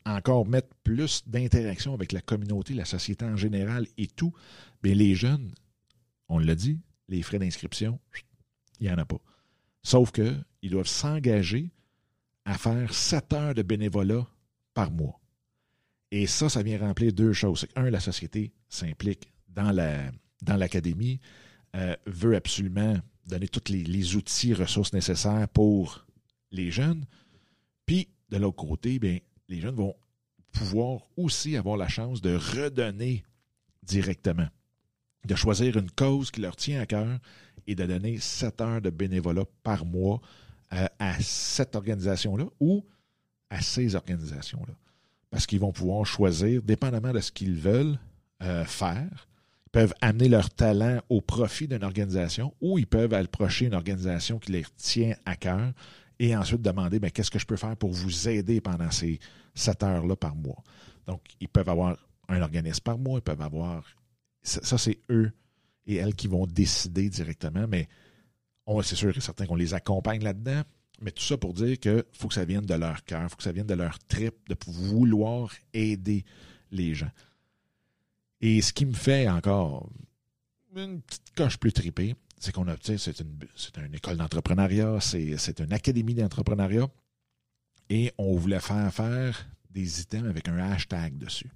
encore 0.05 0.47
mettre 0.47 0.75
plus 0.83 1.23
d'interaction 1.27 1.95
avec 1.95 2.13
la 2.13 2.21
communauté, 2.21 2.75
la 2.75 2.85
société 2.85 3.25
en 3.25 3.37
général 3.37 3.87
et 3.99 4.07
tout, 4.07 4.33
bien 4.83 4.95
les 4.95 5.15
jeunes, 5.15 5.53
on 6.29 6.39
l'a 6.39 6.55
dit, 6.55 6.81
les 7.09 7.23
frais 7.23 7.39
d'inscription, 7.39 8.01
il 8.81 8.87
n'y 8.87 8.93
en 8.93 8.99
a 8.99 9.05
pas. 9.05 9.21
Sauf 9.83 10.13
qu'ils 10.13 10.71
doivent 10.71 10.87
s'engager 10.87 11.71
à 12.45 12.59
faire 12.59 12.93
7 12.93 13.33
heures 13.33 13.55
de 13.55 13.63
bénévolat 13.63 14.27
par 14.75 14.91
mois. 14.91 15.21
Et 16.11 16.27
ça, 16.27 16.49
ça 16.49 16.63
vient 16.63 16.79
remplir 16.79 17.13
deux 17.13 17.33
choses. 17.33 17.67
Un, 17.77 17.91
la 17.91 18.01
société 18.01 18.53
s'implique 18.69 19.32
dans 19.55 19.71
la 19.71 20.11
dans 20.43 20.57
l'académie, 20.57 21.21
euh, 21.77 21.97
veut 22.07 22.37
absolument 22.37 22.97
donner 23.27 23.49
tous 23.49 23.73
les, 23.73 23.85
les, 23.85 24.17
outils, 24.17 24.53
ressources 24.53 24.93
nécessaires 24.93 25.49
pour 25.49 26.05
les 26.51 26.71
jeunes. 26.71 27.05
Puis, 27.87 28.09
de 28.31 28.37
l'autre 28.37 28.57
côté, 28.57 28.99
bien, 28.99 29.19
les 29.49 29.61
jeunes 29.61 29.77
vont 29.77 29.95
pouvoir 30.51 31.03
aussi 31.17 31.57
avoir 31.57 31.77
la 31.77 31.89
chance 31.89 32.21
de 32.21 32.35
redonner 32.35 33.23
directement, 33.85 34.49
de 35.25 35.35
choisir 35.35 35.77
une 35.77 35.91
cause 35.91 36.31
qui 36.31 36.41
leur 36.41 36.57
tient 36.57 36.81
à 36.81 36.87
cœur 36.87 37.19
et 37.67 37.75
de 37.75 37.87
donner 37.87 38.19
7 38.19 38.61
heures 38.61 38.83
de 38.83 38.91
bénévolat 38.91 39.45
par 39.63 39.87
mois 39.87 40.21
euh, 40.73 40.87
à, 40.99 41.21
cette 41.21 41.77
organisation-là 41.77 42.47
ou 42.61 42.85
à 43.51 43.63
ces 43.63 43.95
organisations-là. 43.95 44.75
Parce 45.31 45.47
qu'ils 45.47 45.61
vont 45.61 45.73
pouvoir 45.73 46.05
choisir, 46.05 46.63
dépendamment 46.63 47.13
de 47.13 47.21
ce 47.21 47.33
qu'ils 47.33 47.55
veulent 47.55 47.99
euh, 48.43 48.65
faire, 48.65 49.29
peuvent 49.73 49.95
amener 50.03 50.29
leur 50.29 50.51
talent 50.51 51.01
au 51.09 51.23
profit 51.23 51.67
d'une 51.67 51.83
organisation 51.83 52.55
ou 52.61 52.79
ils 52.79 52.87
peuvent 52.87 53.15
approcher 53.15 53.67
une 53.67 53.75
organisation 53.75 54.39
qui 54.39 54.53
les 54.53 54.65
tient 54.77 55.15
à 55.25 55.35
cœur 55.35 55.73
et 56.19 56.37
ensuite 56.37 56.61
demander 56.61 57.01
ben, 57.01 57.11
qu'est-ce 57.11 57.31
que 57.31 57.39
je 57.39 57.47
peux 57.47 57.57
faire 57.57 57.77
pour 57.77 57.91
vous 57.91 58.29
aider 58.29 58.61
pendant 58.61 58.91
ces 58.91 59.19
7 59.55 59.83
heures-là 59.83 60.15
par 60.15 60.37
mois? 60.37 60.63
Donc, 61.07 61.23
ils 61.41 61.49
peuvent 61.49 61.71
avoir 61.71 61.97
un 62.29 62.43
organisme 62.43 62.83
par 62.85 62.99
mois, 62.99 63.19
ils 63.19 63.23
peuvent 63.23 63.41
avoir. 63.41 63.85
Ça, 64.43 64.79
c'est 64.79 65.01
eux 65.11 65.33
et 65.87 65.97
elles 65.97 66.15
qui 66.15 66.29
vont 66.29 66.47
décider 66.47 67.09
directement, 67.09 67.67
mais 67.67 67.89
c'est 68.83 68.95
sûr 68.95 69.17
et 69.17 69.21
certain 69.21 69.47
qu'on 69.47 69.57
les 69.57 69.75
accompagne 69.75 70.23
là-dedans. 70.23 70.63
Mais 71.01 71.11
tout 71.11 71.23
ça 71.23 71.37
pour 71.37 71.55
dire 71.55 71.81
qu'il 71.81 72.05
faut 72.13 72.29
que 72.29 72.35
ça 72.35 72.45
vienne 72.45 72.65
de 72.65 72.75
leur 72.75 73.05
cœur, 73.05 73.29
faut 73.29 73.37
que 73.37 73.43
ça 73.43 73.51
vienne 73.51 73.67
de 73.67 73.75
leur 73.75 73.99
trip, 74.01 74.35
de 74.49 74.57
vouloir 74.67 75.53
aider 75.73 76.25
les 76.71 76.95
gens. 76.95 77.11
Et 78.43 78.61
ce 78.61 78.73
qui 78.73 78.85
me 78.85 78.93
fait 78.93 79.29
encore 79.29 79.89
une 80.77 81.01
petite 81.01 81.35
coche 81.35 81.57
plus 81.59 81.73
tripée, 81.73 82.17
c'est 82.39 82.53
qu'on 82.53 82.67
a, 82.69 82.77
c'est 82.83 83.21
une, 83.21 83.39
une 83.87 83.95
école 83.95 84.17
d'entrepreneuriat, 84.17 84.99
c'est 85.01 85.61
une 85.61 85.73
académie 85.73 86.15
d'entrepreneuriat, 86.15 86.89
et 87.89 88.13
on 88.19 88.37
voulait 88.37 88.61
faire 88.61 88.93
faire 88.93 89.49
des 89.71 90.01
items 90.01 90.29
avec 90.29 90.49
un 90.49 90.59
hashtag 90.59 91.17
dessus. 91.19 91.51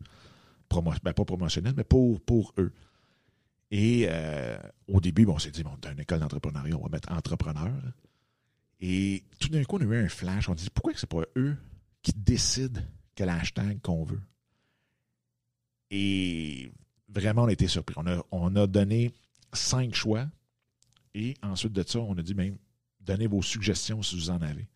Ben 0.69 1.13
pas 1.13 1.25
promotionnel, 1.25 1.75
mais 1.77 1.85
pour, 1.85 2.21
pour 2.21 2.53
eux. 2.59 2.73
Et 3.71 4.07
euh, 4.09 4.59
au 4.89 5.01
début, 5.01 5.27
on 5.27 5.39
s'est 5.39 5.51
dit, 5.51 5.63
bon, 5.63 5.77
dans 5.81 5.91
une 5.91 6.01
école 6.01 6.21
d'entrepreneuriat, 6.21 6.77
on 6.77 6.83
va 6.83 6.89
mettre 6.89 7.13
entrepreneur. 7.13 7.73
Et 8.81 9.25
tout 9.39 9.49
d'un 9.49 9.65
coup, 9.65 9.77
on 9.77 9.81
a 9.81 9.85
eu 9.85 10.05
un 10.05 10.09
flash. 10.09 10.49
On 10.49 10.55
dit, 10.55 10.69
pourquoi 10.73 10.93
ce 10.95 11.07
n'est 11.07 11.09
pas 11.09 11.27
eux 11.37 11.57
qui 12.03 12.13
décident 12.13 12.81
quel 13.15 13.29
hashtag 13.29 13.81
qu'on 13.81 14.05
veut? 14.05 14.21
Et 15.91 16.73
vraiment, 17.09 17.43
on 17.43 17.47
a 17.47 17.53
été 17.53 17.69
surpris. 17.69 17.95
On 17.99 18.07
a, 18.07 18.25
on 18.31 18.55
a 18.57 18.67
donné 18.67 19.13
cinq 19.53 19.95
choix. 19.95 20.27
Et 21.15 21.35
ensuite 21.43 21.73
de 21.73 21.83
ça, 21.83 21.99
on 22.01 22.17
a 22.19 22.23
dit, 22.23 22.35
même, 22.35 22.59
donnez 23.01 23.27
vos 23.27 23.43
suggestions 23.43 24.03
si 24.03 24.17
vous 24.17 24.31
en 24.31 24.43
avez. 24.43 24.69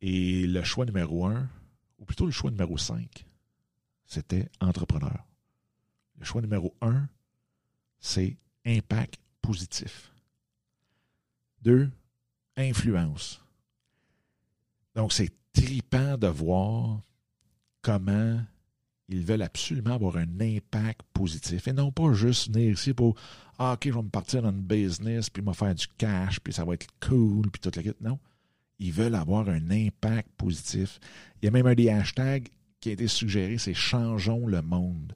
Et 0.00 0.46
le 0.46 0.62
choix 0.62 0.84
numéro 0.84 1.26
un, 1.26 1.48
ou 1.98 2.04
plutôt 2.04 2.26
le 2.26 2.32
choix 2.32 2.50
numéro 2.50 2.76
cinq, 2.76 3.24
c'était 4.04 4.48
entrepreneur. 4.60 5.24
Le 6.18 6.24
choix 6.24 6.42
numéro 6.42 6.74
un, 6.80 7.08
c'est 7.98 8.36
impact 8.64 9.18
positif. 9.40 10.12
Deux, 11.62 11.90
influence. 12.56 13.42
Donc, 14.94 15.12
c'est 15.12 15.30
tripant 15.52 16.16
de 16.16 16.26
voir 16.26 17.00
comment 17.82 18.40
ils 19.08 19.24
veulent 19.24 19.42
absolument 19.42 19.94
avoir 19.94 20.16
un 20.16 20.40
impact 20.40 21.02
positif 21.12 21.68
et 21.68 21.72
non 21.72 21.92
pas 21.92 22.12
juste 22.12 22.52
venir 22.52 22.72
ici 22.72 22.92
pour 22.92 23.16
Ah, 23.58 23.74
OK, 23.74 23.84
je 23.86 23.92
vais 23.92 24.02
me 24.02 24.08
partir 24.08 24.42
dans 24.42 24.50
une 24.50 24.62
business, 24.62 25.30
puis 25.30 25.42
me 25.42 25.52
faire 25.52 25.74
du 25.74 25.86
cash, 25.96 26.40
puis 26.40 26.52
ça 26.52 26.64
va 26.64 26.74
être 26.74 26.88
cool, 27.00 27.50
puis 27.50 27.60
toute 27.60 27.76
la 27.76 27.82
quête. 27.82 28.00
Non. 28.00 28.18
Ils 28.78 28.92
veulent 28.92 29.14
avoir 29.14 29.48
un 29.48 29.70
impact 29.70 30.28
positif. 30.36 31.00
Il 31.40 31.46
y 31.46 31.48
a 31.48 31.50
même 31.50 31.66
un 31.66 31.74
des 31.74 31.88
hashtags 31.88 32.48
qui 32.80 32.90
a 32.90 32.92
été 32.92 33.08
suggéré, 33.08 33.56
c'est 33.58 33.74
Changeons 33.74 34.46
le 34.46 34.60
monde. 34.60 35.14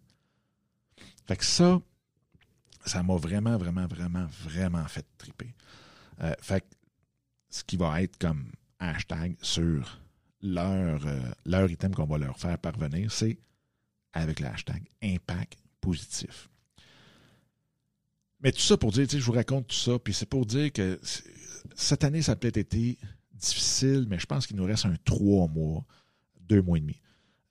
Fait 1.27 1.37
que 1.37 1.45
ça, 1.45 1.81
ça 2.87 3.03
m'a 3.03 3.17
vraiment, 3.17 3.59
vraiment, 3.59 3.87
vraiment, 3.87 4.27
vraiment 4.45 4.87
fait 4.87 5.05
triper. 5.19 5.55
Euh, 6.23 6.35
fait 6.41 6.65
ce 7.51 7.65
qui 7.65 7.77
va 7.77 8.03
être 8.03 8.17
comme 8.19 8.53
hashtag 8.79 9.37
sur 9.43 10.01
leur, 10.41 11.07
euh, 11.07 11.21
leur 11.45 11.71
item 11.71 11.95
qu'on 11.95 12.07
va 12.07 12.19
leur 12.19 12.39
faire 12.39 12.59
parvenir, 12.59 13.13
c'est 13.13 13.39
avec 14.13 14.41
le 14.41 14.47
hashtag 14.47 14.83
impact 15.03 15.59
positif. 15.81 16.49
Mais 18.41 18.53
tout 18.53 18.61
ça 18.61 18.77
pour 18.77 18.93
dire, 18.93 19.07
je 19.09 19.19
vous 19.19 19.33
raconte 19.33 19.69
tout 19.69 19.77
ça, 19.77 19.99
puis 19.99 20.15
c'est 20.15 20.27
pour 20.29 20.47
dire 20.47 20.73
que 20.73 20.99
cette 21.75 22.05
année, 22.05 22.23
ça 22.23 22.33
a 22.33 22.37
peut-être 22.37 22.57
été 22.57 22.99
difficile, 23.35 24.07
mais 24.09 24.19
je 24.19 24.27
pense 24.27 24.47
qu'il 24.47 24.57
nous 24.57 24.65
reste 24.65 24.87
un 24.87 24.97
trois 25.05 25.47
mois, 25.49 25.85
deux 26.41 26.63
mois 26.63 26.79
et 26.79 26.81
demi. 26.81 27.01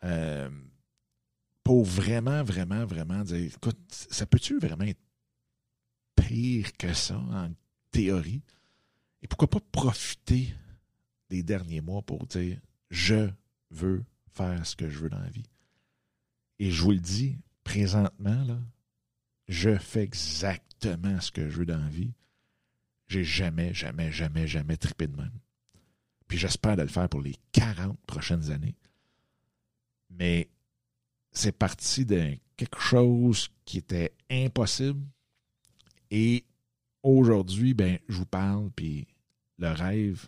Euh, 0.04 0.50
pour 1.64 1.84
vraiment, 1.84 2.44
vraiment, 2.44 2.86
vraiment 2.86 3.24
dire, 3.24 3.54
écoute, 3.56 3.78
ça 3.90 4.26
peut-tu 4.26 4.58
vraiment 4.58 4.86
être 4.86 5.02
pire 6.16 6.76
que 6.78 6.94
ça 6.94 7.18
en 7.18 7.52
théorie? 7.92 8.42
Et 9.22 9.28
pourquoi 9.28 9.50
pas 9.50 9.60
profiter 9.72 10.54
des 11.30 11.44
derniers 11.44 11.82
mois 11.82 12.02
pour 12.02 12.26
dire 12.26 12.60
je 12.90 13.30
veux 13.70 14.04
faire 14.34 14.66
ce 14.66 14.76
que 14.76 14.90
je 14.90 15.00
veux 15.00 15.10
dans 15.10 15.20
la 15.20 15.30
vie? 15.30 15.46
Et 16.60 16.72
je 16.72 16.84
vous 16.84 16.92
le 16.92 17.00
dis, 17.00 17.38
présentement, 17.64 18.44
là, 18.44 18.60
je 19.48 19.78
fais 19.78 20.04
exactement 20.04 21.20
ce 21.22 21.32
que 21.32 21.50
je 21.50 21.60
veux 21.60 21.66
dans 21.66 21.80
la 21.80 21.90
vie. 21.90 22.14
J'ai 23.08 23.24
jamais, 23.24 23.74
jamais, 23.74 24.12
jamais, 24.12 24.46
jamais 24.46 24.78
trippé 24.78 25.08
de 25.08 25.16
même. 25.16 25.40
Puis 26.28 26.38
j'espère 26.38 26.78
de 26.78 26.84
le 26.84 26.88
faire 26.88 27.10
pour 27.10 27.22
les 27.22 27.36
40 27.54 28.00
prochaines 28.06 28.52
années. 28.52 28.76
Mais 30.12 30.50
c'est 31.32 31.58
parti 31.58 32.06
de 32.06 32.38
quelque 32.56 32.80
chose 32.80 33.50
qui 33.66 33.78
était 33.78 34.14
impossible. 34.30 35.02
Et 36.12 36.46
aujourd'hui, 37.02 37.74
ben, 37.74 37.98
je 38.08 38.18
vous 38.18 38.26
parle, 38.26 38.70
puis 38.76 39.08
le 39.58 39.70
rêve, 39.70 40.28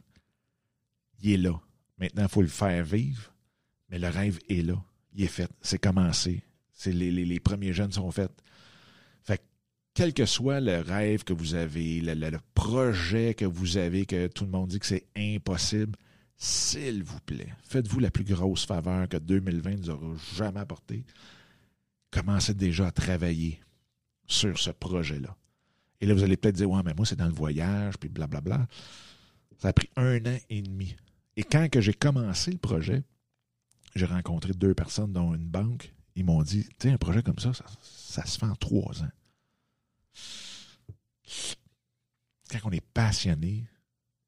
il 1.22 1.32
est 1.32 1.38
là. 1.38 1.60
Maintenant, 1.98 2.24
il 2.24 2.30
faut 2.30 2.42
le 2.42 2.48
faire 2.48 2.84
vivre, 2.84 3.34
mais 3.90 4.00
le 4.00 4.08
rêve 4.08 4.40
est 4.50 4.64
là. 4.64 4.84
Il 5.14 5.24
est 5.24 5.28
fait. 5.28 5.50
C'est 5.62 5.80
commencé. 5.80 6.44
C'est 6.74 6.92
les, 6.92 7.40
premiers 7.40 7.74
jeunes 7.74 7.92
sont 7.92 8.10
faits. 8.12 8.32
Fait 9.24 9.42
quel 9.94 10.14
que 10.14 10.26
soit 10.26 10.60
le 10.60 10.80
rêve 10.80 11.24
que 11.24 11.34
vous 11.34 11.54
avez, 11.54 12.02
le, 12.02 12.38
projet 12.54 13.34
que 13.34 13.46
vous 13.46 13.78
avez, 13.78 14.06
que 14.06 14.28
tout 14.28 14.46
le 14.46 14.52
monde 14.52 14.70
dit 14.70 14.80
que 14.80 14.86
c'est 14.86 15.06
impossible, 15.16 15.98
s'il 16.38 17.04
vous 17.04 17.20
plaît, 17.20 17.54
faites-vous 17.66 18.00
la 18.00 18.10
plus 18.10 18.24
grosse 18.24 18.66
faveur 18.66 19.08
que 19.08 19.18
2020 19.18 19.76
nous 19.78 19.90
aura 19.92 20.16
jamais 20.36 20.62
apporté. 20.62 21.06
Commencez 22.10 22.56
déjà 22.56 22.88
à 22.88 22.92
travailler 22.92 23.60
sur 24.26 24.58
ce 24.58 24.72
projet-là. 24.72 25.36
Et 26.00 26.08
là, 26.08 26.16
vous 26.16 26.24
allez 26.24 26.38
peut-être 26.38 26.56
dire, 26.56 26.70
ouais, 26.70 26.82
mais 26.84 26.96
moi, 26.96 27.06
c'est 27.06 27.16
dans 27.16 27.28
le 27.28 27.34
voyage, 27.34 27.98
puis 28.00 28.10
blablabla. 28.10 28.68
Ça 29.60 29.68
a 29.68 29.74
pris 29.74 29.90
un 29.96 30.18
an 30.26 30.38
et 30.50 30.62
demi. 30.64 30.96
Et 31.38 31.44
quand 31.44 31.70
que 31.70 31.80
j'ai 31.80 31.94
commencé 31.94 32.52
le 32.52 32.58
projet, 32.58 33.04
j'ai 33.96 34.06
rencontré 34.06 34.54
deux 34.54 34.74
personnes, 34.74 35.14
dont 35.14 35.34
une 35.34 35.48
banque. 35.48 35.94
Ils 36.16 36.26
m'ont 36.26 36.44
dit, 36.44 36.66
tu 36.66 36.76
sais, 36.80 36.92
un 36.92 36.98
projet 36.98 37.24
comme 37.24 37.40
ça, 37.40 37.52
ça, 37.82 38.26
se 38.26 38.38
fait 38.38 38.46
en 38.46 38.56
trois 38.56 39.02
ans. 39.04 39.12
Quand 42.50 42.60
on 42.66 42.72
est 42.72 42.86
passionné, 42.94 43.66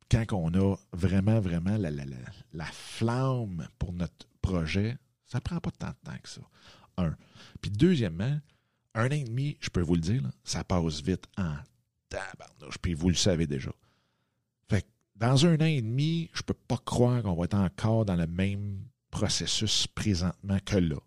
quand 0.10 0.26
on 0.34 0.54
a 0.54 0.76
vraiment, 0.94 1.40
vraiment 1.40 1.78
la, 1.78 1.92
la, 1.92 2.06
la, 2.54 2.66
flamme 2.66 3.68
pour 3.80 3.92
notre 3.92 4.28
projet, 4.42 4.98
ça 5.26 5.42
prend 5.42 5.60
pas 5.60 5.72
tant 5.72 5.90
de 5.90 6.12
temps 6.12 6.18
que 6.22 6.30
ça. 6.30 6.42
Un. 6.98 7.16
Puis 7.62 7.72
deuxièmement, 7.72 8.40
un 8.96 9.08
an 9.08 9.12
et 9.12 9.24
demi, 9.24 9.58
je 9.60 9.70
peux 9.70 9.82
vous 9.82 9.96
le 9.96 10.02
dire, 10.02 10.24
ça 10.44 10.64
passe 10.64 11.02
vite 11.02 11.26
en 11.38 11.56
tabarnouche. 12.10 12.78
Puis 12.78 12.94
vous 12.94 13.10
le 13.10 13.16
savez 13.16 13.48
déjà. 13.48 13.72
Fait 14.70 14.84
que 14.84 14.88
dans 15.16 15.46
un 15.46 15.56
an 15.56 15.66
et 15.66 15.82
demi, 15.82 16.30
je 16.34 16.44
peux 16.44 16.54
pas 16.54 16.78
croire 16.78 17.24
qu'on 17.24 17.34
va 17.34 17.46
être 17.46 17.56
encore 17.56 18.06
dans 18.06 18.16
le 18.16 18.28
même 18.28 18.86
processus 19.14 19.86
présentement 19.86 20.58
que 20.66 20.78
là. 20.78 20.98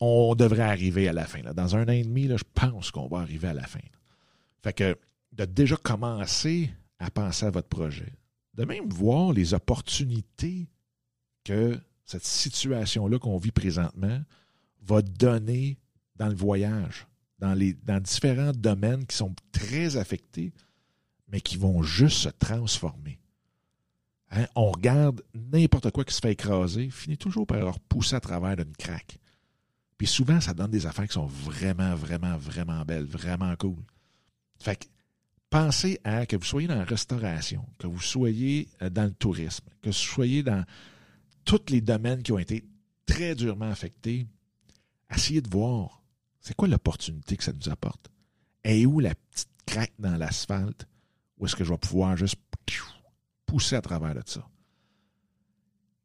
On 0.00 0.34
devrait 0.34 0.62
arriver 0.62 1.08
à 1.08 1.12
la 1.12 1.26
fin. 1.26 1.42
Dans 1.52 1.76
un 1.76 1.84
an 1.84 1.92
et 1.92 2.02
demi, 2.02 2.26
je 2.26 2.42
pense 2.54 2.90
qu'on 2.90 3.06
va 3.06 3.18
arriver 3.18 3.48
à 3.48 3.54
la 3.54 3.66
fin. 3.66 3.80
Fait 4.62 4.72
que 4.72 4.98
de 5.32 5.44
déjà 5.44 5.76
commencer 5.76 6.70
à 6.98 7.10
penser 7.10 7.44
à 7.44 7.50
votre 7.50 7.68
projet, 7.68 8.12
de 8.54 8.64
même 8.64 8.88
voir 8.88 9.32
les 9.32 9.52
opportunités 9.52 10.68
que 11.44 11.78
cette 12.06 12.24
situation-là 12.24 13.18
qu'on 13.18 13.36
vit 13.36 13.52
présentement 13.52 14.22
va 14.82 15.02
donner 15.02 15.78
dans 16.16 16.28
le 16.28 16.34
voyage, 16.34 17.06
dans, 17.38 17.54
les, 17.54 17.74
dans 17.74 18.00
différents 18.00 18.52
domaines 18.52 19.06
qui 19.06 19.16
sont 19.16 19.34
très 19.52 19.98
affectés, 19.98 20.52
mais 21.28 21.42
qui 21.42 21.58
vont 21.58 21.82
juste 21.82 22.18
se 22.18 22.28
transformer. 22.30 23.19
Hein? 24.30 24.46
On 24.54 24.70
regarde 24.70 25.22
n'importe 25.34 25.90
quoi 25.90 26.04
qui 26.04 26.14
se 26.14 26.20
fait 26.20 26.32
écraser, 26.32 26.90
finit 26.90 27.18
toujours 27.18 27.46
par 27.46 27.58
leur 27.58 27.80
pousser 27.80 28.16
à 28.16 28.20
travers 28.20 28.56
d'une 28.56 28.76
craque. 28.76 29.18
Puis 29.98 30.06
souvent, 30.06 30.40
ça 30.40 30.54
donne 30.54 30.70
des 30.70 30.86
affaires 30.86 31.06
qui 31.06 31.14
sont 31.14 31.26
vraiment, 31.26 31.94
vraiment, 31.94 32.36
vraiment 32.38 32.84
belles, 32.84 33.04
vraiment 33.04 33.54
cool. 33.56 33.76
Fait 34.58 34.76
que 34.76 34.86
pensez 35.50 36.00
à 36.04 36.26
que 36.26 36.36
vous 36.36 36.44
soyez 36.44 36.68
dans 36.68 36.76
la 36.76 36.84
restauration, 36.84 37.66
que 37.78 37.86
vous 37.86 38.00
soyez 38.00 38.68
euh, 38.82 38.88
dans 38.88 39.04
le 39.04 39.12
tourisme, 39.12 39.66
que 39.82 39.90
vous 39.90 39.94
soyez 39.94 40.42
dans 40.42 40.64
tous 41.44 41.62
les 41.68 41.80
domaines 41.80 42.22
qui 42.22 42.32
ont 42.32 42.38
été 42.38 42.64
très 43.04 43.34
durement 43.34 43.70
affectés. 43.70 44.26
Essayez 45.14 45.42
de 45.42 45.50
voir 45.50 46.02
c'est 46.40 46.54
quoi 46.54 46.68
l'opportunité 46.68 47.36
que 47.36 47.44
ça 47.44 47.52
nous 47.52 47.68
apporte? 47.68 48.10
Et 48.64 48.86
où 48.86 49.00
la 49.00 49.14
petite 49.14 49.50
craque 49.66 49.92
dans 49.98 50.16
l'asphalte 50.16 50.86
où 51.38 51.46
est-ce 51.46 51.56
que 51.56 51.64
je 51.64 51.70
vais 51.70 51.78
pouvoir 51.78 52.16
juste 52.16 52.36
pousser 53.50 53.74
à 53.74 53.82
travers 53.82 54.14
de 54.14 54.22
ça. 54.24 54.48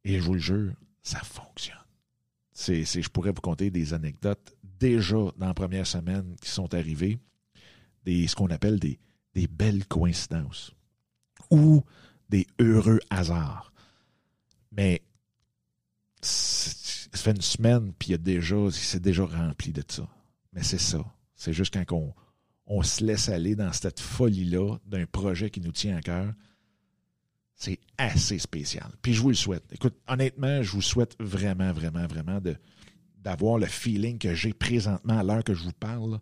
Et 0.03 0.19
je 0.19 0.23
vous 0.23 0.33
le 0.33 0.39
jure, 0.39 0.73
ça 1.03 1.19
fonctionne. 1.19 1.77
Je 2.55 3.07
pourrais 3.09 3.31
vous 3.31 3.41
conter 3.41 3.69
des 3.69 3.93
anecdotes 3.93 4.55
déjà 4.63 5.31
dans 5.37 5.45
la 5.45 5.53
première 5.53 5.85
semaine 5.85 6.35
qui 6.41 6.49
sont 6.49 6.73
arrivées, 6.73 7.19
des, 8.03 8.27
ce 8.27 8.35
qu'on 8.35 8.49
appelle 8.49 8.79
des, 8.79 8.99
des 9.35 9.45
belles 9.45 9.85
coïncidences 9.85 10.73
ou 11.51 11.83
des 12.29 12.47
heureux 12.59 12.99
hasards. 13.11 13.71
Mais 14.71 15.03
ça 16.21 16.71
fait 17.13 17.31
une 17.31 17.41
semaine, 17.41 17.93
puis 17.93 18.09
il 18.09 18.11
y 18.13 18.15
a 18.15 18.17
déjà, 18.17 18.55
c'est 18.71 19.01
déjà 19.01 19.23
rempli 19.25 19.71
de 19.71 19.83
ça. 19.87 20.07
Mais 20.51 20.63
c'est 20.63 20.79
ça. 20.79 21.05
C'est 21.35 21.53
juste 21.53 21.75
quand 21.75 21.95
on, 21.95 22.15
on 22.65 22.81
se 22.81 23.03
laisse 23.03 23.29
aller 23.29 23.55
dans 23.55 23.71
cette 23.71 23.99
folie-là 23.99 24.77
d'un 24.87 25.05
projet 25.05 25.51
qui 25.51 25.61
nous 25.61 25.71
tient 25.71 25.95
à 25.97 26.01
cœur, 26.01 26.33
c'est 27.55 27.79
assez 27.97 28.37
spécial. 28.37 28.91
Puis 29.01 29.13
je 29.13 29.21
vous 29.21 29.29
le 29.29 29.35
souhaite. 29.35 29.63
Écoute, 29.71 29.95
honnêtement, 30.07 30.61
je 30.61 30.71
vous 30.71 30.81
souhaite 30.81 31.15
vraiment, 31.19 31.71
vraiment, 31.71 32.05
vraiment 32.05 32.41
de, 32.41 32.55
d'avoir 33.17 33.57
le 33.57 33.65
feeling 33.65 34.19
que 34.19 34.35
j'ai 34.35 34.53
présentement 34.53 35.17
à 35.17 35.23
l'heure 35.23 35.43
que 35.43 35.53
je 35.53 35.63
vous 35.63 35.73
parle. 35.73 36.19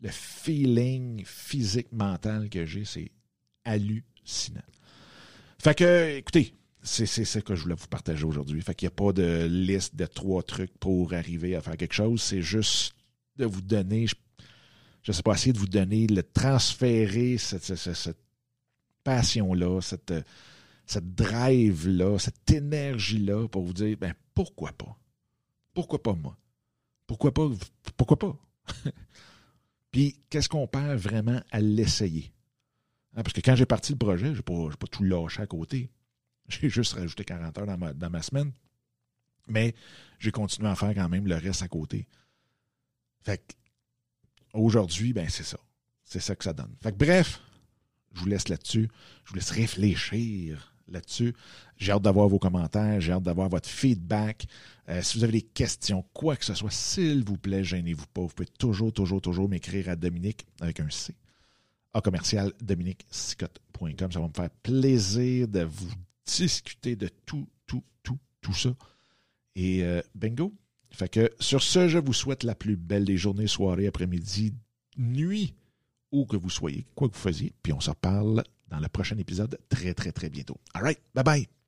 Le 0.00 0.10
feeling 0.10 1.24
physique, 1.24 1.92
mental 1.92 2.50
que 2.50 2.66
j'ai, 2.66 2.84
c'est 2.84 3.12
hallucinant. 3.64 4.60
Fait 5.58 5.76
que, 5.76 6.16
écoutez, 6.16 6.56
c'est, 6.82 7.06
ce 7.06 7.38
que 7.38 7.54
je 7.54 7.62
voulais 7.62 7.76
vous 7.76 7.86
partager 7.86 8.24
aujourd'hui. 8.24 8.60
Fait 8.60 8.74
qu'il 8.74 8.86
n'y 8.86 8.92
a 8.92 8.96
pas 8.96 9.12
de 9.12 9.46
liste 9.46 9.94
de 9.94 10.06
trois 10.06 10.42
trucs 10.42 10.76
pour 10.78 11.14
arriver 11.14 11.54
à 11.54 11.60
faire 11.60 11.76
quelque 11.76 11.94
chose. 11.94 12.20
C'est 12.20 12.42
juste 12.42 12.96
de 13.36 13.44
vous 13.44 13.62
donner, 13.62 14.08
je 14.08 14.14
ne 15.06 15.12
sais 15.12 15.22
pas, 15.22 15.34
essayer 15.34 15.52
de 15.52 15.58
vous 15.58 15.68
donner, 15.68 16.08
le 16.08 16.24
transférer 16.24 17.38
cette, 17.38 17.76
cette 17.76 18.18
passion-là, 19.04 19.80
cette 19.80 20.12
cette 20.12 20.26
drive-là, 20.86 22.18
cette 22.18 22.50
énergie-là 22.50 23.48
pour 23.48 23.62
vous 23.62 23.72
dire, 23.72 23.96
ben 23.98 24.14
pourquoi 24.34 24.72
pas? 24.72 24.98
Pourquoi 25.74 26.02
pas 26.02 26.14
moi? 26.14 26.36
Pourquoi 27.06 27.32
pas? 27.32 27.48
Pourquoi 27.96 28.18
pas? 28.18 28.36
Puis, 29.90 30.18
qu'est-ce 30.30 30.48
qu'on 30.48 30.66
perd 30.66 30.98
vraiment 30.98 31.40
à 31.50 31.60
l'essayer? 31.60 32.32
Hein, 33.14 33.22
parce 33.22 33.34
que 33.34 33.40
quand 33.40 33.56
j'ai 33.56 33.66
parti 33.66 33.92
le 33.92 33.98
projet, 33.98 34.28
je 34.28 34.38
n'ai 34.38 34.42
pas, 34.42 34.68
pas, 34.78 34.86
tout 34.86 35.02
lâché 35.02 35.42
à 35.42 35.46
côté. 35.46 35.90
J'ai 36.48 36.68
juste 36.68 36.94
rajouté 36.94 37.24
40 37.24 37.56
heures 37.58 37.66
dans 37.66 37.78
ma, 37.78 37.92
dans 37.92 38.10
ma 38.10 38.20
semaine. 38.20 38.52
Mais 39.46 39.74
j'ai 40.18 40.30
continué 40.32 40.68
à 40.68 40.74
faire 40.74 40.94
quand 40.94 41.08
même 41.08 41.26
le 41.26 41.36
reste 41.36 41.62
à 41.62 41.68
côté. 41.68 42.08
Fait 43.22 43.56
aujourd'hui, 44.52 45.12
ben 45.12 45.28
c'est 45.28 45.44
ça. 45.44 45.58
C'est 46.04 46.20
ça 46.20 46.34
que 46.34 46.44
ça 46.44 46.52
donne. 46.52 46.74
Fait 46.80 46.92
que, 46.92 46.98
bref, 46.98 47.40
je 48.12 48.20
vous 48.20 48.26
laisse 48.26 48.48
là-dessus. 48.48 48.88
Je 49.24 49.30
vous 49.30 49.36
laisse 49.36 49.50
réfléchir 49.50 50.71
là-dessus. 50.92 51.34
J'ai 51.76 51.92
hâte 51.92 52.02
d'avoir 52.02 52.28
vos 52.28 52.38
commentaires, 52.38 53.00
j'ai 53.00 53.12
hâte 53.12 53.22
d'avoir 53.22 53.48
votre 53.48 53.68
feedback. 53.68 54.46
Euh, 54.88 55.02
si 55.02 55.18
vous 55.18 55.24
avez 55.24 55.32
des 55.32 55.42
questions, 55.42 56.04
quoi 56.12 56.36
que 56.36 56.44
ce 56.44 56.54
soit, 56.54 56.70
s'il 56.70 57.24
vous 57.24 57.38
plaît, 57.38 57.64
gênez-vous 57.64 58.06
pas. 58.12 58.22
Vous 58.22 58.28
pouvez 58.28 58.48
toujours, 58.58 58.92
toujours, 58.92 59.20
toujours 59.20 59.48
m'écrire 59.48 59.88
à 59.88 59.96
Dominique 59.96 60.46
avec 60.60 60.80
un 60.80 60.90
C. 60.90 61.14
A 61.94 62.00
commercial 62.00 62.52
dominiquesicotte.com. 62.62 64.12
Ça 64.12 64.20
va 64.20 64.28
me 64.28 64.32
faire 64.32 64.50
plaisir 64.62 65.48
de 65.48 65.62
vous 65.62 65.92
discuter 66.24 66.96
de 66.96 67.08
tout, 67.26 67.48
tout, 67.66 67.84
tout, 68.02 68.18
tout 68.40 68.54
ça. 68.54 68.74
Et 69.54 69.82
euh, 69.82 70.00
bingo. 70.14 70.54
Fait 70.90 71.08
que 71.08 71.30
sur 71.40 71.62
ce, 71.62 71.88
je 71.88 71.98
vous 71.98 72.12
souhaite 72.12 72.44
la 72.44 72.54
plus 72.54 72.76
belle 72.76 73.04
des 73.04 73.16
journées, 73.16 73.46
soirées, 73.46 73.86
après-midi, 73.86 74.52
nuit, 74.98 75.54
où 76.10 76.26
que 76.26 76.36
vous 76.36 76.50
soyez, 76.50 76.86
quoi 76.94 77.08
que 77.08 77.14
vous 77.14 77.20
faisiez. 77.20 77.52
Puis 77.62 77.72
on 77.72 77.80
se 77.80 77.90
parle 77.90 78.44
dans 78.72 78.80
le 78.80 78.88
prochain 78.88 79.18
épisode 79.18 79.58
très, 79.68 79.94
très, 79.94 80.12
très 80.12 80.30
bientôt. 80.30 80.56
All 80.74 80.82
right, 80.82 80.98
bye 81.14 81.22
bye. 81.22 81.61